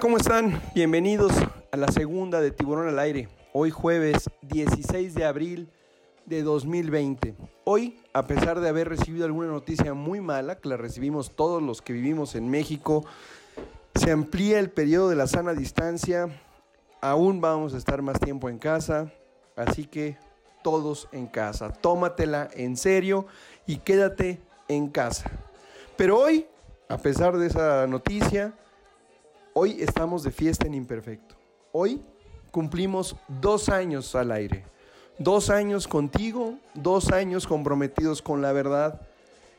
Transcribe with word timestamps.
¿cómo 0.00 0.16
están? 0.16 0.60
Bienvenidos 0.74 1.32
a 1.72 1.76
la 1.76 1.88
segunda 1.88 2.40
de 2.40 2.52
Tiburón 2.52 2.88
al 2.88 3.00
Aire. 3.00 3.28
Hoy 3.52 3.70
jueves 3.70 4.30
16 4.42 5.14
de 5.14 5.24
abril 5.24 5.70
de 6.24 6.42
2020. 6.42 7.34
Hoy, 7.64 7.98
a 8.12 8.26
pesar 8.26 8.60
de 8.60 8.68
haber 8.68 8.88
recibido 8.88 9.24
alguna 9.24 9.48
noticia 9.48 9.94
muy 9.94 10.20
mala, 10.20 10.58
que 10.58 10.68
la 10.68 10.76
recibimos 10.76 11.34
todos 11.34 11.60
los 11.62 11.82
que 11.82 11.94
vivimos 11.94 12.36
en 12.36 12.48
México, 12.48 13.06
se 13.96 14.12
amplía 14.12 14.60
el 14.60 14.70
periodo 14.70 15.08
de 15.08 15.16
la 15.16 15.26
sana 15.26 15.52
distancia, 15.52 16.28
aún 17.00 17.40
vamos 17.40 17.74
a 17.74 17.78
estar 17.78 18.00
más 18.00 18.20
tiempo 18.20 18.48
en 18.48 18.58
casa, 18.58 19.12
así 19.56 19.86
que 19.86 20.16
todos 20.62 21.08
en 21.10 21.26
casa. 21.26 21.72
Tómatela 21.72 22.48
en 22.52 22.76
serio 22.76 23.26
y 23.66 23.78
quédate 23.78 24.40
en 24.68 24.88
casa. 24.90 25.28
Pero 25.96 26.20
hoy, 26.20 26.46
a 26.88 26.98
pesar 26.98 27.36
de 27.36 27.48
esa 27.48 27.86
noticia, 27.88 28.54
hoy 29.60 29.76
estamos 29.80 30.22
de 30.22 30.30
fiesta 30.30 30.68
en 30.68 30.74
imperfecto. 30.74 31.34
Hoy 31.72 32.00
cumplimos 32.52 33.16
dos 33.26 33.68
años 33.68 34.14
al 34.14 34.30
aire. 34.30 34.64
Dos 35.18 35.50
años 35.50 35.88
contigo, 35.88 36.54
dos 36.74 37.10
años 37.10 37.44
comprometidos 37.44 38.22
con 38.22 38.40
la 38.40 38.52
verdad, 38.52 39.00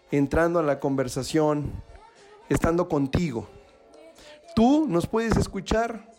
entrando 0.10 0.60
a 0.60 0.64
la 0.64 0.80
conversación, 0.80 1.70
estando 2.48 2.88
contigo. 2.88 3.46
Tú 4.56 4.86
nos 4.88 5.06
puedes 5.06 5.36
escuchar. 5.36 6.10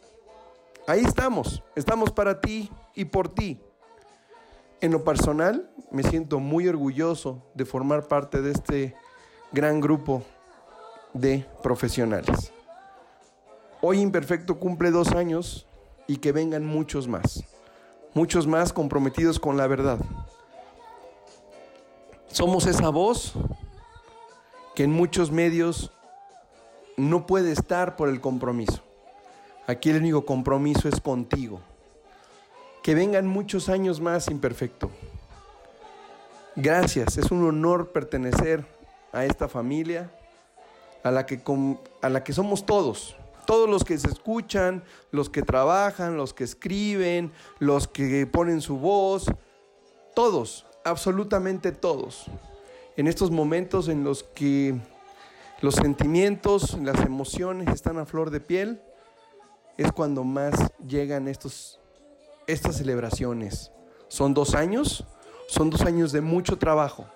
Ahí 0.86 1.00
estamos, 1.00 1.62
estamos 1.74 2.12
para 2.12 2.38
ti 2.38 2.70
y 2.94 3.06
por 3.06 3.30
ti. 3.30 3.58
En 4.82 4.92
lo 4.92 5.04
personal, 5.04 5.70
me 5.90 6.02
siento 6.02 6.38
muy 6.38 6.68
orgulloso 6.68 7.42
de 7.54 7.64
formar 7.64 8.08
parte 8.08 8.42
de 8.42 8.50
este 8.50 8.94
gran 9.52 9.80
grupo 9.80 10.22
de 11.14 11.46
profesionales. 11.62 12.52
Hoy 13.82 14.00
Imperfecto 14.00 14.58
cumple 14.58 14.90
dos 14.90 15.12
años 15.12 15.66
y 16.06 16.18
que 16.18 16.32
vengan 16.32 16.66
muchos 16.66 17.08
más, 17.08 17.44
muchos 18.12 18.46
más 18.46 18.74
comprometidos 18.74 19.40
con 19.40 19.56
la 19.56 19.66
verdad. 19.66 19.98
Somos 22.26 22.66
esa 22.66 22.90
voz 22.90 23.32
que 24.74 24.84
en 24.84 24.92
muchos 24.92 25.30
medios 25.30 25.92
no 26.98 27.26
puede 27.26 27.52
estar 27.52 27.96
por 27.96 28.10
el 28.10 28.20
compromiso. 28.20 28.82
Aquí 29.66 29.88
el 29.88 29.96
único 29.96 30.26
compromiso 30.26 30.86
es 30.86 31.00
contigo. 31.00 31.60
Que 32.82 32.94
vengan 32.94 33.26
muchos 33.26 33.70
años 33.70 34.00
más 34.00 34.28
imperfecto. 34.28 34.90
Gracias, 36.54 37.16
es 37.16 37.30
un 37.30 37.44
honor 37.44 37.92
pertenecer 37.92 38.66
a 39.12 39.24
esta 39.24 39.48
familia, 39.48 40.10
a 41.02 41.10
la 41.10 41.24
que, 41.24 41.40
a 42.02 42.08
la 42.10 42.24
que 42.24 42.32
somos 42.34 42.66
todos. 42.66 43.16
Todos 43.50 43.68
los 43.68 43.82
que 43.82 43.98
se 43.98 44.06
escuchan, 44.06 44.84
los 45.10 45.28
que 45.28 45.42
trabajan, 45.42 46.16
los 46.16 46.32
que 46.32 46.44
escriben, 46.44 47.32
los 47.58 47.88
que 47.88 48.24
ponen 48.24 48.60
su 48.60 48.78
voz, 48.78 49.26
todos, 50.14 50.66
absolutamente 50.84 51.72
todos. 51.72 52.26
En 52.96 53.08
estos 53.08 53.32
momentos 53.32 53.88
en 53.88 54.04
los 54.04 54.22
que 54.22 54.76
los 55.62 55.74
sentimientos, 55.74 56.78
las 56.80 57.04
emociones 57.04 57.74
están 57.74 57.98
a 57.98 58.06
flor 58.06 58.30
de 58.30 58.38
piel, 58.38 58.80
es 59.76 59.90
cuando 59.90 60.22
más 60.22 60.54
llegan 60.86 61.26
estos 61.26 61.80
estas 62.46 62.76
celebraciones. 62.76 63.72
Son 64.06 64.32
dos 64.32 64.54
años, 64.54 65.04
son 65.48 65.70
dos 65.70 65.80
años 65.80 66.12
de 66.12 66.20
mucho 66.20 66.56
trabajo. 66.56 67.08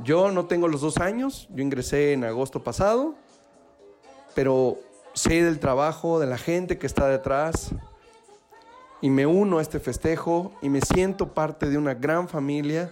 Yo 0.00 0.30
no 0.30 0.44
tengo 0.44 0.68
los 0.68 0.82
dos 0.82 0.98
años, 0.98 1.48
yo 1.48 1.62
ingresé 1.62 2.12
en 2.12 2.24
agosto 2.24 2.62
pasado, 2.62 3.14
pero 4.34 4.76
sé 5.14 5.42
del 5.42 5.60
trabajo, 5.60 6.20
de 6.20 6.26
la 6.26 6.38
gente 6.38 6.78
que 6.78 6.86
está 6.86 7.08
detrás 7.08 7.70
y 9.00 9.10
me 9.10 9.26
uno 9.26 9.58
a 9.58 9.62
este 9.62 9.80
festejo 9.80 10.52
y 10.60 10.68
me 10.68 10.80
siento 10.80 11.34
parte 11.34 11.68
de 11.70 11.78
una 11.78 11.94
gran 11.94 12.28
familia 12.28 12.90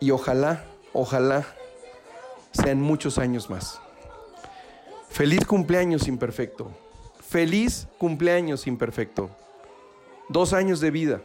y 0.00 0.10
ojalá, 0.10 0.64
ojalá 0.92 1.46
sean 2.52 2.80
muchos 2.80 3.18
años 3.18 3.50
más. 3.50 3.80
Feliz 5.08 5.44
cumpleaños 5.46 6.06
imperfecto. 6.08 6.70
Feliz 7.20 7.88
cumpleaños 7.98 8.66
imperfecto. 8.66 9.30
Dos 10.28 10.52
años 10.52 10.80
de 10.80 10.90
vida. 10.90 11.20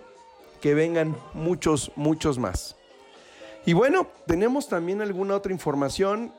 Que 0.61 0.73
vengan 0.73 1.15
muchos, 1.33 1.91
muchos 1.95 2.39
más. 2.39 2.75
Y 3.65 3.73
bueno, 3.73 4.07
tenemos 4.25 4.67
también 4.67 5.01
alguna 5.01 5.35
otra 5.35 5.51
información. 5.51 6.33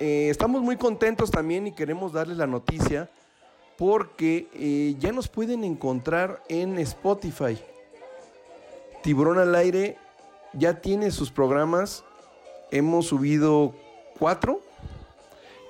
Eh, 0.00 0.28
estamos 0.30 0.62
muy 0.62 0.76
contentos 0.76 1.30
también 1.30 1.66
y 1.66 1.72
queremos 1.72 2.12
darles 2.12 2.36
la 2.36 2.46
noticia 2.46 3.10
porque 3.78 4.48
eh, 4.54 4.96
ya 4.98 5.12
nos 5.12 5.28
pueden 5.28 5.64
encontrar 5.64 6.42
en 6.48 6.78
Spotify. 6.78 7.58
Tiburón 9.02 9.38
al 9.38 9.54
aire 9.54 9.98
ya 10.52 10.80
tiene 10.80 11.10
sus 11.10 11.30
programas. 11.30 12.04
Hemos 12.70 13.06
subido 13.06 13.74
cuatro. 14.18 14.60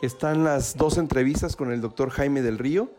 Están 0.02 0.44
las 0.44 0.76
dos 0.76 0.98
entrevistas 0.98 1.56
con 1.56 1.72
el 1.72 1.80
doctor 1.80 2.10
Jaime 2.10 2.42
del 2.42 2.58
Río 2.58 2.90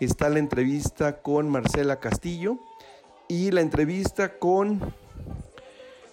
está 0.00 0.30
la 0.30 0.38
entrevista 0.38 1.20
con 1.20 1.48
Marcela 1.50 2.00
Castillo 2.00 2.58
y 3.28 3.50
la 3.50 3.60
entrevista 3.60 4.38
con 4.38 4.80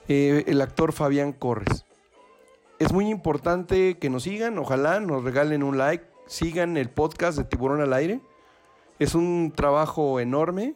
eh, 0.10 0.44
el 0.46 0.62
actor 0.62 0.92
Fabián 0.92 1.32
Corres. 1.32 1.87
Es 2.80 2.94
muy 2.94 3.10
importante 3.10 3.98
que 3.98 4.12
nos 4.12 4.24
sigan, 4.24 4.60
ojalá 4.60 5.00
nos 5.00 5.24
regalen 5.24 5.64
un 5.64 5.80
like, 5.80 6.06
sigan 6.28 6.78
el 6.78 6.92
podcast 6.92 7.36
de 7.36 7.44
Tiburón 7.44 7.82
al 7.82 7.92
Aire. 7.92 8.22
Es 9.00 9.16
un 9.16 9.52
trabajo 9.56 10.20
enorme, 10.20 10.76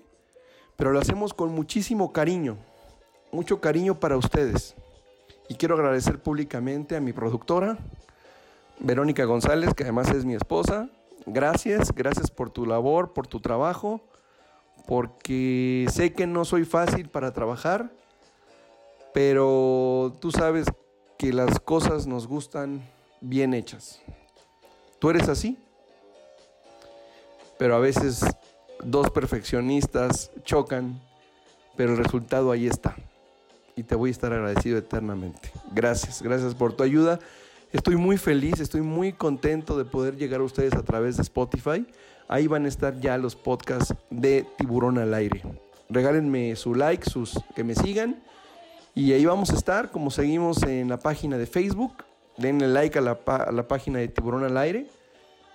pero 0.78 0.94
lo 0.94 1.00
hacemos 1.00 1.36
con 1.36 1.54
muchísimo 1.54 2.12
cariño, 2.12 2.58
mucho 3.32 3.62
cariño 3.62 4.00
para 4.00 4.18
ustedes. 4.18 4.76
Y 5.48 5.56
quiero 5.56 5.76
agradecer 5.76 6.18
públicamente 6.18 6.96
a 6.96 7.02
mi 7.02 7.14
productora, 7.14 7.78
Verónica 8.80 9.26
González, 9.26 9.76
que 9.76 9.84
además 9.84 10.10
es 10.10 10.26
mi 10.26 10.34
esposa, 10.34 10.90
gracias, 11.28 11.94
gracias 11.94 12.32
por 12.32 12.50
tu 12.50 12.66
labor, 12.66 13.14
por 13.14 13.28
tu 13.28 13.42
trabajo, 13.42 14.02
porque 14.88 15.86
sé 15.92 16.14
que 16.14 16.26
no 16.26 16.46
soy 16.46 16.66
fácil 16.66 17.10
para 17.10 17.32
trabajar, 17.32 17.92
pero 19.14 20.16
tú 20.20 20.32
sabes 20.32 20.66
que 21.22 21.32
las 21.32 21.60
cosas 21.60 22.08
nos 22.08 22.26
gustan 22.26 22.82
bien 23.20 23.54
hechas. 23.54 24.02
¿Tú 24.98 25.12
eres 25.12 25.30
así? 25.30 25.56
Pero 27.60 27.76
a 27.76 27.80
veces 27.80 28.26
dos 28.84 29.12
perfeccionistas 29.12 30.32
chocan, 30.44 31.00
pero 31.78 31.92
el 31.92 32.04
resultado 32.04 32.50
ahí 32.50 32.66
está. 32.66 32.96
Y 33.76 33.84
te 33.84 33.94
voy 33.94 34.10
a 34.10 34.14
estar 34.14 34.34
agradecido 34.34 34.80
eternamente. 34.80 35.52
Gracias, 35.72 36.24
gracias 36.24 36.56
por 36.56 36.74
tu 36.74 36.82
ayuda. 36.82 37.20
Estoy 37.72 37.98
muy 37.98 38.18
feliz, 38.18 38.60
estoy 38.60 38.82
muy 38.82 39.14
contento 39.14 39.78
de 39.78 39.86
poder 39.86 40.18
llegar 40.18 40.42
a 40.42 40.46
ustedes 40.46 40.74
a 40.74 40.82
través 40.82 41.18
de 41.18 41.22
Spotify. 41.22 41.86
Ahí 42.30 42.48
van 42.48 42.66
a 42.66 42.68
estar 42.68 43.00
ya 43.00 43.20
los 43.20 43.36
podcasts 43.36 43.94
de 44.10 44.48
Tiburón 44.58 44.98
al 44.98 45.14
Aire. 45.14 45.44
Regálenme 45.88 46.56
su 46.56 46.74
like, 46.74 47.08
sus 47.08 47.40
que 47.56 47.64
me 47.64 47.76
sigan. 47.76 48.24
Y 48.94 49.14
ahí 49.14 49.26
vamos 49.26 49.52
a 49.52 49.56
estar, 49.56 49.92
como 49.92 50.12
seguimos 50.12 50.64
en 50.64 50.90
la 50.90 50.98
página 50.98 51.38
de 51.38 51.46
Facebook. 51.46 52.04
Denle 52.38 52.68
like 52.68 52.98
a 52.98 53.02
la, 53.02 53.20
a 53.26 53.52
la 53.52 53.68
página 53.68 54.00
de 54.00 54.08
Tiburón 54.08 54.44
al 54.44 54.58
Aire. 54.58 54.88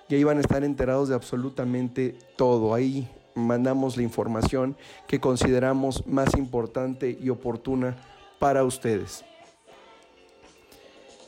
Y 0.09 0.15
ahí 0.15 0.25
van 0.25 0.39
a 0.39 0.41
estar 0.41 0.65
enterados 0.65 1.09
de 1.09 1.15
absolutamente 1.15 2.17
todo. 2.37 2.75
Ahí 2.75 3.09
mandamos 3.35 3.97
la 3.97 4.03
información 4.03 4.77
que 5.07 5.21
consideramos 5.21 6.07
más 6.07 6.35
importante 6.35 7.17
y 7.21 7.29
oportuna 7.29 7.97
para 8.39 8.65
ustedes. 8.65 9.25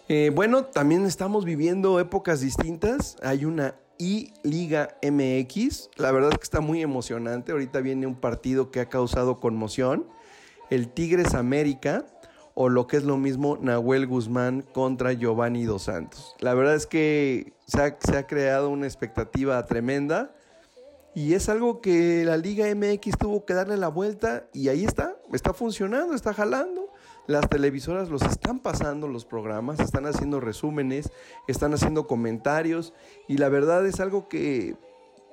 Eh, 0.08 0.32
bueno, 0.34 0.64
también 0.64 1.04
estamos 1.04 1.44
viviendo 1.44 2.00
épocas 2.00 2.40
distintas. 2.40 3.16
Hay 3.22 3.44
una 3.44 3.74
I-Liga 3.98 4.96
MX. 5.02 5.90
La 5.96 6.12
verdad 6.12 6.30
es 6.32 6.38
que 6.38 6.44
está 6.44 6.60
muy 6.60 6.80
emocionante. 6.80 7.52
Ahorita 7.52 7.80
viene 7.80 8.06
un 8.06 8.14
partido 8.14 8.70
que 8.70 8.80
ha 8.80 8.88
causado 8.88 9.38
conmoción. 9.38 10.06
El 10.70 10.88
Tigres 10.88 11.34
América 11.34 12.04
o 12.60 12.68
lo 12.68 12.88
que 12.88 12.96
es 12.96 13.04
lo 13.04 13.16
mismo 13.16 13.56
Nahuel 13.60 14.08
Guzmán 14.08 14.62
contra 14.62 15.12
Giovanni 15.12 15.64
Dos 15.64 15.84
Santos. 15.84 16.34
La 16.40 16.54
verdad 16.54 16.74
es 16.74 16.88
que 16.88 17.52
se 17.66 17.82
ha, 17.82 18.26
creado 18.26 18.70
una 18.70 18.86
expectativa 18.86 19.64
tremenda 19.64 20.34
y 21.14 21.34
es 21.34 21.48
algo 21.48 21.80
que 21.80 22.24
la 22.24 22.36
Liga 22.36 22.66
MX 22.74 23.16
tuvo 23.16 23.44
que 23.44 23.54
darle 23.54 23.76
la 23.76 23.86
vuelta 23.86 24.48
y 24.52 24.70
ahí 24.70 24.84
está, 24.84 25.14
está 25.32 25.54
funcionando, 25.54 26.14
está 26.14 26.34
jalando. 26.34 26.88
Las 27.28 27.48
televisoras 27.48 28.08
los 28.08 28.22
están 28.22 28.58
pasando 28.58 29.06
los 29.06 29.24
programas, 29.24 29.78
están 29.78 30.06
haciendo 30.06 30.40
resúmenes, 30.40 31.12
están 31.46 31.74
haciendo 31.74 32.08
comentarios 32.08 32.92
y 33.28 33.36
la 33.36 33.48
verdad 33.50 33.86
es 33.86 34.00
algo 34.00 34.28
que 34.28 34.74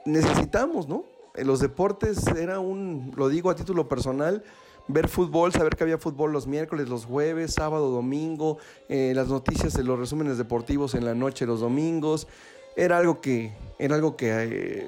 necesitamos, 0.06 0.88
¿no? 0.88 1.06
En 1.34 1.48
los 1.48 1.60
deportes 1.60 2.28
era 2.28 2.60
un, 2.60 3.14
lo 3.16 3.30
digo 3.30 3.50
a 3.50 3.56
título 3.56 3.88
personal, 3.88 4.44
ver 4.88 5.08
fútbol, 5.08 5.52
saber 5.52 5.76
que 5.76 5.84
había 5.84 5.98
fútbol 5.98 6.32
los 6.32 6.48
miércoles, 6.48 6.90
los 6.90 7.06
jueves, 7.06 7.54
sábado, 7.54 7.90
domingo, 7.90 8.58
eh, 8.90 9.14
las 9.16 9.28
noticias 9.28 9.74
de 9.74 9.84
los 9.84 9.98
resúmenes 9.98 10.38
deportivos 10.38 10.94
en 10.96 11.06
la 11.06 11.16
noche, 11.16 11.46
los 11.46 11.60
domingos. 11.60 12.28
era 12.76 12.98
algo 12.98 13.22
que, 13.22 13.54
era 13.80 13.96
algo 13.96 14.16
que, 14.18 14.32
eh, 14.32 14.88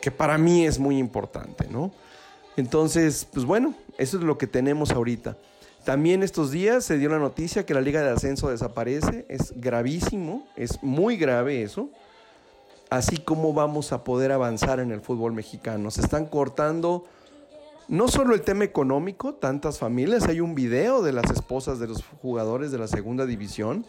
que 0.00 0.10
para 0.10 0.38
mí 0.38 0.66
es 0.66 0.78
muy 0.78 0.98
importante, 0.98 1.68
¿no? 1.68 1.92
Entonces, 2.56 3.26
pues 3.32 3.44
bueno, 3.44 3.74
eso 3.98 4.18
es 4.18 4.24
lo 4.24 4.38
que 4.38 4.46
tenemos 4.46 4.90
ahorita. 4.90 5.36
También 5.84 6.22
estos 6.22 6.50
días 6.50 6.84
se 6.84 6.96
dio 6.96 7.08
la 7.08 7.18
noticia 7.18 7.66
que 7.66 7.74
la 7.74 7.80
Liga 7.80 8.02
de 8.02 8.10
Ascenso 8.10 8.50
desaparece. 8.50 9.26
Es 9.28 9.52
gravísimo, 9.56 10.46
es 10.56 10.82
muy 10.82 11.16
grave 11.16 11.62
eso. 11.62 11.90
Así 12.88 13.16
como 13.16 13.52
vamos 13.52 13.92
a 13.92 14.04
poder 14.04 14.32
avanzar 14.32 14.78
en 14.78 14.92
el 14.92 15.00
fútbol 15.00 15.32
mexicano. 15.32 15.90
Se 15.90 16.02
están 16.02 16.26
cortando 16.26 17.04
no 17.92 18.08
solo 18.08 18.34
el 18.34 18.40
tema 18.40 18.64
económico, 18.64 19.34
tantas 19.34 19.78
familias. 19.78 20.26
Hay 20.26 20.40
un 20.40 20.54
video 20.54 21.02
de 21.02 21.12
las 21.12 21.30
esposas 21.30 21.78
de 21.78 21.88
los 21.88 22.02
jugadores 22.22 22.72
de 22.72 22.78
la 22.78 22.88
segunda 22.88 23.26
división 23.26 23.84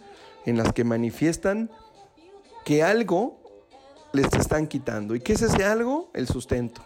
en 0.45 0.57
las 0.57 0.73
que 0.73 0.83
manifiestan 0.83 1.71
que 2.65 2.83
algo 2.83 3.39
les 4.11 4.25
están 4.33 4.67
quitando. 4.67 5.15
¿Y 5.15 5.21
qué 5.21 5.31
es 5.31 5.41
ese 5.41 5.63
algo? 5.63 6.11
El 6.13 6.27
sustento. 6.27 6.83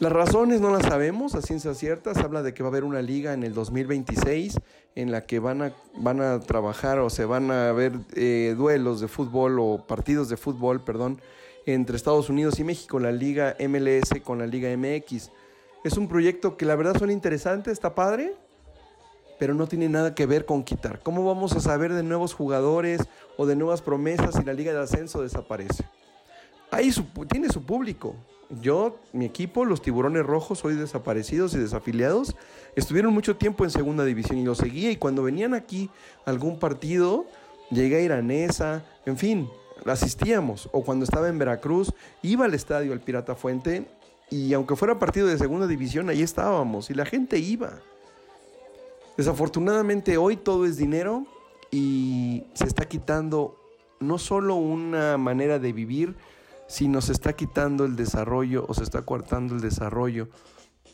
Las 0.00 0.12
razones 0.12 0.60
no 0.60 0.70
las 0.70 0.82
sabemos 0.82 1.34
a 1.34 1.40
ciencia 1.40 1.72
cierta. 1.72 2.12
Se 2.12 2.20
habla 2.20 2.42
de 2.42 2.52
que 2.52 2.62
va 2.62 2.68
a 2.68 2.72
haber 2.72 2.84
una 2.84 3.00
liga 3.00 3.32
en 3.32 3.42
el 3.42 3.54
2026 3.54 4.58
en 4.96 5.12
la 5.12 5.24
que 5.24 5.38
van 5.38 5.62
a, 5.62 5.72
van 5.96 6.20
a 6.20 6.40
trabajar 6.40 6.98
o 6.98 7.08
se 7.08 7.24
van 7.24 7.50
a 7.50 7.72
ver 7.72 7.94
eh, 8.16 8.54
duelos 8.54 9.00
de 9.00 9.08
fútbol 9.08 9.60
o 9.60 9.86
partidos 9.86 10.28
de 10.28 10.36
fútbol, 10.36 10.82
perdón, 10.82 11.22
entre 11.66 11.96
Estados 11.96 12.28
Unidos 12.28 12.58
y 12.58 12.64
México, 12.64 12.98
la 12.98 13.12
liga 13.12 13.56
MLS 13.60 14.10
con 14.22 14.38
la 14.38 14.46
liga 14.46 14.68
MX. 14.76 15.30
Es 15.84 15.96
un 15.96 16.08
proyecto 16.08 16.56
que 16.56 16.66
la 16.66 16.76
verdad 16.76 16.96
suena 16.98 17.12
interesante, 17.12 17.70
está 17.70 17.94
padre, 17.94 18.34
pero 19.38 19.54
no 19.54 19.66
tiene 19.66 19.88
nada 19.88 20.14
que 20.14 20.26
ver 20.26 20.44
con 20.44 20.62
quitar. 20.62 21.00
¿Cómo 21.02 21.24
vamos 21.24 21.52
a 21.52 21.60
saber 21.60 21.92
de 21.92 22.02
nuevos 22.02 22.34
jugadores 22.34 23.00
o 23.36 23.46
de 23.46 23.56
nuevas 23.56 23.82
promesas 23.82 24.34
si 24.34 24.44
la 24.44 24.52
liga 24.52 24.72
de 24.72 24.80
ascenso 24.80 25.22
desaparece? 25.22 25.84
Ahí 26.70 26.90
tiene 27.28 27.48
su 27.48 27.64
público, 27.64 28.14
yo, 28.50 28.98
mi 29.12 29.24
equipo, 29.26 29.64
los 29.64 29.80
Tiburones 29.80 30.26
Rojos, 30.26 30.64
hoy 30.64 30.74
desaparecidos 30.74 31.54
y 31.54 31.58
desafiliados, 31.58 32.34
estuvieron 32.74 33.14
mucho 33.14 33.36
tiempo 33.36 33.64
en 33.64 33.70
segunda 33.70 34.04
división 34.04 34.38
y 34.38 34.44
lo 34.44 34.56
seguía. 34.56 34.90
Y 34.90 34.96
cuando 34.96 35.22
venían 35.22 35.54
aquí 35.54 35.88
algún 36.24 36.58
partido, 36.58 37.26
llegué 37.70 37.96
a 37.96 38.00
Iranesa, 38.00 38.84
en 39.06 39.16
fin, 39.16 39.48
asistíamos. 39.86 40.68
O 40.72 40.82
cuando 40.82 41.04
estaba 41.04 41.28
en 41.28 41.38
Veracruz, 41.38 41.92
iba 42.22 42.44
al 42.44 42.54
estadio, 42.54 42.92
al 42.92 43.00
Pirata 43.00 43.34
Fuente, 43.34 43.86
y 44.30 44.52
aunque 44.54 44.76
fuera 44.76 44.98
partido 44.98 45.26
de 45.26 45.38
segunda 45.38 45.66
división, 45.66 46.08
ahí 46.08 46.22
estábamos 46.22 46.90
y 46.90 46.94
la 46.94 47.04
gente 47.04 47.38
iba. 47.38 47.72
Desafortunadamente 49.16 50.16
hoy 50.16 50.36
todo 50.36 50.64
es 50.66 50.76
dinero 50.76 51.26
y 51.70 52.44
se 52.54 52.64
está 52.64 52.86
quitando 52.86 53.56
no 53.98 54.18
solo 54.18 54.54
una 54.54 55.18
manera 55.18 55.58
de 55.58 55.72
vivir, 55.72 56.14
si 56.68 56.86
nos 56.86 57.08
está 57.10 57.32
quitando 57.32 57.84
el 57.84 57.96
desarrollo 57.96 58.64
o 58.68 58.74
se 58.74 58.84
está 58.84 59.02
cortando 59.02 59.56
el 59.56 59.60
desarrollo 59.60 60.28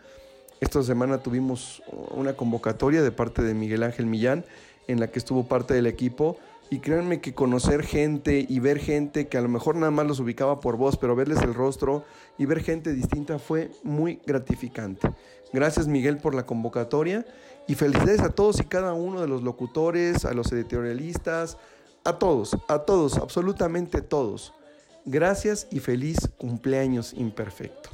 esta 0.59 0.83
semana 0.83 1.19
tuvimos 1.19 1.81
una 2.11 2.33
convocatoria 2.33 3.01
de 3.01 3.11
parte 3.11 3.41
de 3.41 3.53
Miguel 3.53 3.83
Ángel 3.83 4.05
Millán 4.05 4.45
en 4.87 4.99
la 4.99 5.07
que 5.07 5.19
estuvo 5.19 5.47
parte 5.47 5.73
del 5.73 5.87
equipo 5.87 6.37
y 6.69 6.79
créanme 6.79 7.21
que 7.21 7.33
conocer 7.33 7.83
gente 7.83 8.45
y 8.47 8.59
ver 8.59 8.79
gente 8.79 9.27
que 9.27 9.37
a 9.37 9.41
lo 9.41 9.49
mejor 9.49 9.75
nada 9.75 9.91
más 9.91 10.07
los 10.07 10.19
ubicaba 10.19 10.59
por 10.59 10.77
voz, 10.77 10.97
pero 10.97 11.15
verles 11.15 11.41
el 11.41 11.53
rostro 11.53 12.03
y 12.37 12.45
ver 12.45 12.63
gente 12.63 12.93
distinta 12.93 13.39
fue 13.39 13.71
muy 13.83 14.19
gratificante. 14.25 15.11
Gracias 15.53 15.87
Miguel 15.87 16.17
por 16.17 16.33
la 16.33 16.45
convocatoria 16.45 17.25
y 17.67 17.75
felicidades 17.75 18.21
a 18.21 18.29
todos 18.29 18.59
y 18.59 18.65
cada 18.65 18.93
uno 18.93 19.21
de 19.21 19.27
los 19.27 19.43
locutores, 19.43 20.25
a 20.25 20.33
los 20.33 20.51
editorialistas, 20.51 21.57
a 22.03 22.17
todos, 22.17 22.57
a 22.67 22.79
todos, 22.79 23.17
absolutamente 23.17 24.01
todos. 24.01 24.53
Gracias 25.05 25.67
y 25.71 25.79
feliz 25.79 26.17
cumpleaños 26.37 27.13
imperfecto. 27.13 27.89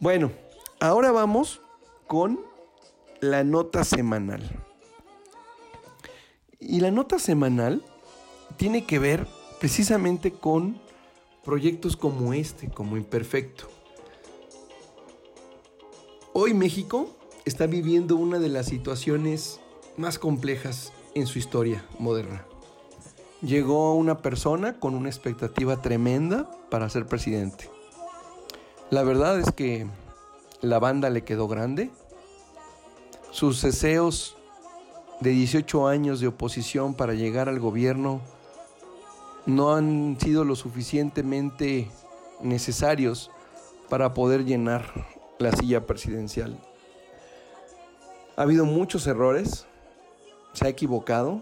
Bueno, 0.00 0.32
ahora 0.80 1.12
vamos 1.12 1.60
con 2.06 2.40
la 3.20 3.44
nota 3.44 3.84
semanal. 3.84 4.42
Y 6.66 6.80
la 6.80 6.90
nota 6.90 7.18
semanal 7.18 7.84
tiene 8.56 8.86
que 8.86 8.98
ver 8.98 9.26
precisamente 9.60 10.32
con 10.32 10.80
proyectos 11.44 11.94
como 11.94 12.32
este, 12.32 12.70
como 12.70 12.96
Imperfecto. 12.96 13.68
Hoy 16.32 16.54
México 16.54 17.10
está 17.44 17.66
viviendo 17.66 18.16
una 18.16 18.38
de 18.38 18.48
las 18.48 18.66
situaciones 18.66 19.60
más 19.98 20.18
complejas 20.18 20.92
en 21.14 21.26
su 21.26 21.38
historia 21.38 21.84
moderna. 21.98 22.46
Llegó 23.42 23.94
una 23.94 24.18
persona 24.18 24.80
con 24.80 24.94
una 24.94 25.10
expectativa 25.10 25.82
tremenda 25.82 26.50
para 26.70 26.88
ser 26.88 27.04
presidente. 27.04 27.68
La 28.88 29.02
verdad 29.02 29.38
es 29.38 29.52
que 29.52 29.86
la 30.62 30.78
banda 30.78 31.10
le 31.10 31.24
quedó 31.24 31.46
grande. 31.46 31.90
Sus 33.32 33.60
deseos 33.60 34.38
de 35.24 35.30
18 35.30 35.88
años 35.88 36.20
de 36.20 36.26
oposición 36.26 36.92
para 36.92 37.14
llegar 37.14 37.48
al 37.48 37.58
gobierno 37.58 38.20
no 39.46 39.74
han 39.74 40.18
sido 40.20 40.44
lo 40.44 40.54
suficientemente 40.54 41.90
necesarios 42.42 43.30
para 43.88 44.12
poder 44.12 44.44
llenar 44.44 44.84
la 45.38 45.50
silla 45.52 45.86
presidencial. 45.86 46.58
Ha 48.36 48.42
habido 48.42 48.66
muchos 48.66 49.06
errores, 49.06 49.66
se 50.52 50.66
ha 50.66 50.68
equivocado, 50.68 51.40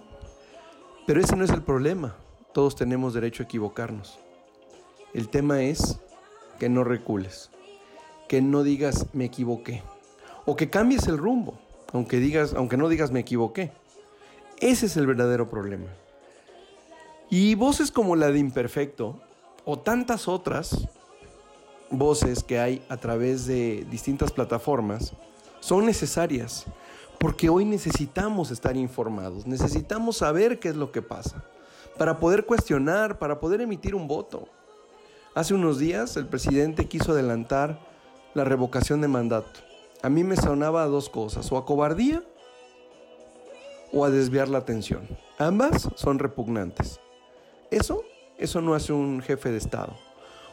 pero 1.04 1.20
ese 1.20 1.34
no 1.34 1.42
es 1.42 1.50
el 1.50 1.62
problema. 1.62 2.14
Todos 2.54 2.76
tenemos 2.76 3.14
derecho 3.14 3.42
a 3.42 3.46
equivocarnos. 3.46 4.20
El 5.12 5.28
tema 5.28 5.62
es 5.62 5.98
que 6.60 6.68
no 6.68 6.84
recules, 6.84 7.50
que 8.28 8.42
no 8.42 8.62
digas 8.62 9.06
me 9.12 9.24
equivoqué 9.24 9.82
o 10.46 10.54
que 10.54 10.70
cambies 10.70 11.08
el 11.08 11.18
rumbo, 11.18 11.58
aunque 11.92 12.18
digas, 12.18 12.54
aunque 12.54 12.76
no 12.76 12.88
digas 12.88 13.10
me 13.10 13.20
equivoqué. 13.20 13.72
Ese 14.58 14.86
es 14.86 14.96
el 14.96 15.06
verdadero 15.06 15.48
problema. 15.48 15.88
Y 17.30 17.54
voces 17.54 17.90
como 17.90 18.16
la 18.16 18.30
de 18.30 18.38
Imperfecto 18.38 19.20
o 19.64 19.78
tantas 19.78 20.28
otras 20.28 20.88
voces 21.90 22.42
que 22.42 22.58
hay 22.58 22.84
a 22.88 22.96
través 22.96 23.46
de 23.46 23.86
distintas 23.90 24.32
plataformas 24.32 25.12
son 25.60 25.86
necesarias 25.86 26.66
porque 27.18 27.48
hoy 27.48 27.64
necesitamos 27.64 28.50
estar 28.50 28.76
informados, 28.76 29.46
necesitamos 29.46 30.16
saber 30.16 30.58
qué 30.58 30.70
es 30.70 30.76
lo 30.76 30.90
que 30.90 31.02
pasa, 31.02 31.44
para 31.96 32.18
poder 32.18 32.46
cuestionar, 32.46 33.20
para 33.20 33.38
poder 33.38 33.60
emitir 33.60 33.94
un 33.94 34.08
voto. 34.08 34.48
Hace 35.32 35.54
unos 35.54 35.78
días 35.78 36.16
el 36.16 36.26
presidente 36.26 36.88
quiso 36.88 37.12
adelantar 37.12 37.78
la 38.34 38.42
revocación 38.44 39.00
de 39.00 39.06
mandato. 39.08 39.60
A 40.02 40.08
mí 40.08 40.24
me 40.24 40.36
sonaba 40.36 40.82
a 40.82 40.88
dos 40.88 41.08
cosas, 41.08 41.50
o 41.52 41.56
a 41.56 41.64
cobardía 41.64 42.24
o 43.92 44.04
a 44.04 44.10
desviar 44.10 44.48
la 44.48 44.58
atención. 44.58 45.06
Ambas 45.38 45.88
son 45.94 46.18
repugnantes. 46.18 46.98
Eso, 47.70 48.02
eso 48.36 48.60
no 48.60 48.74
hace 48.74 48.92
un 48.92 49.22
jefe 49.22 49.50
de 49.50 49.58
Estado. 49.58 49.96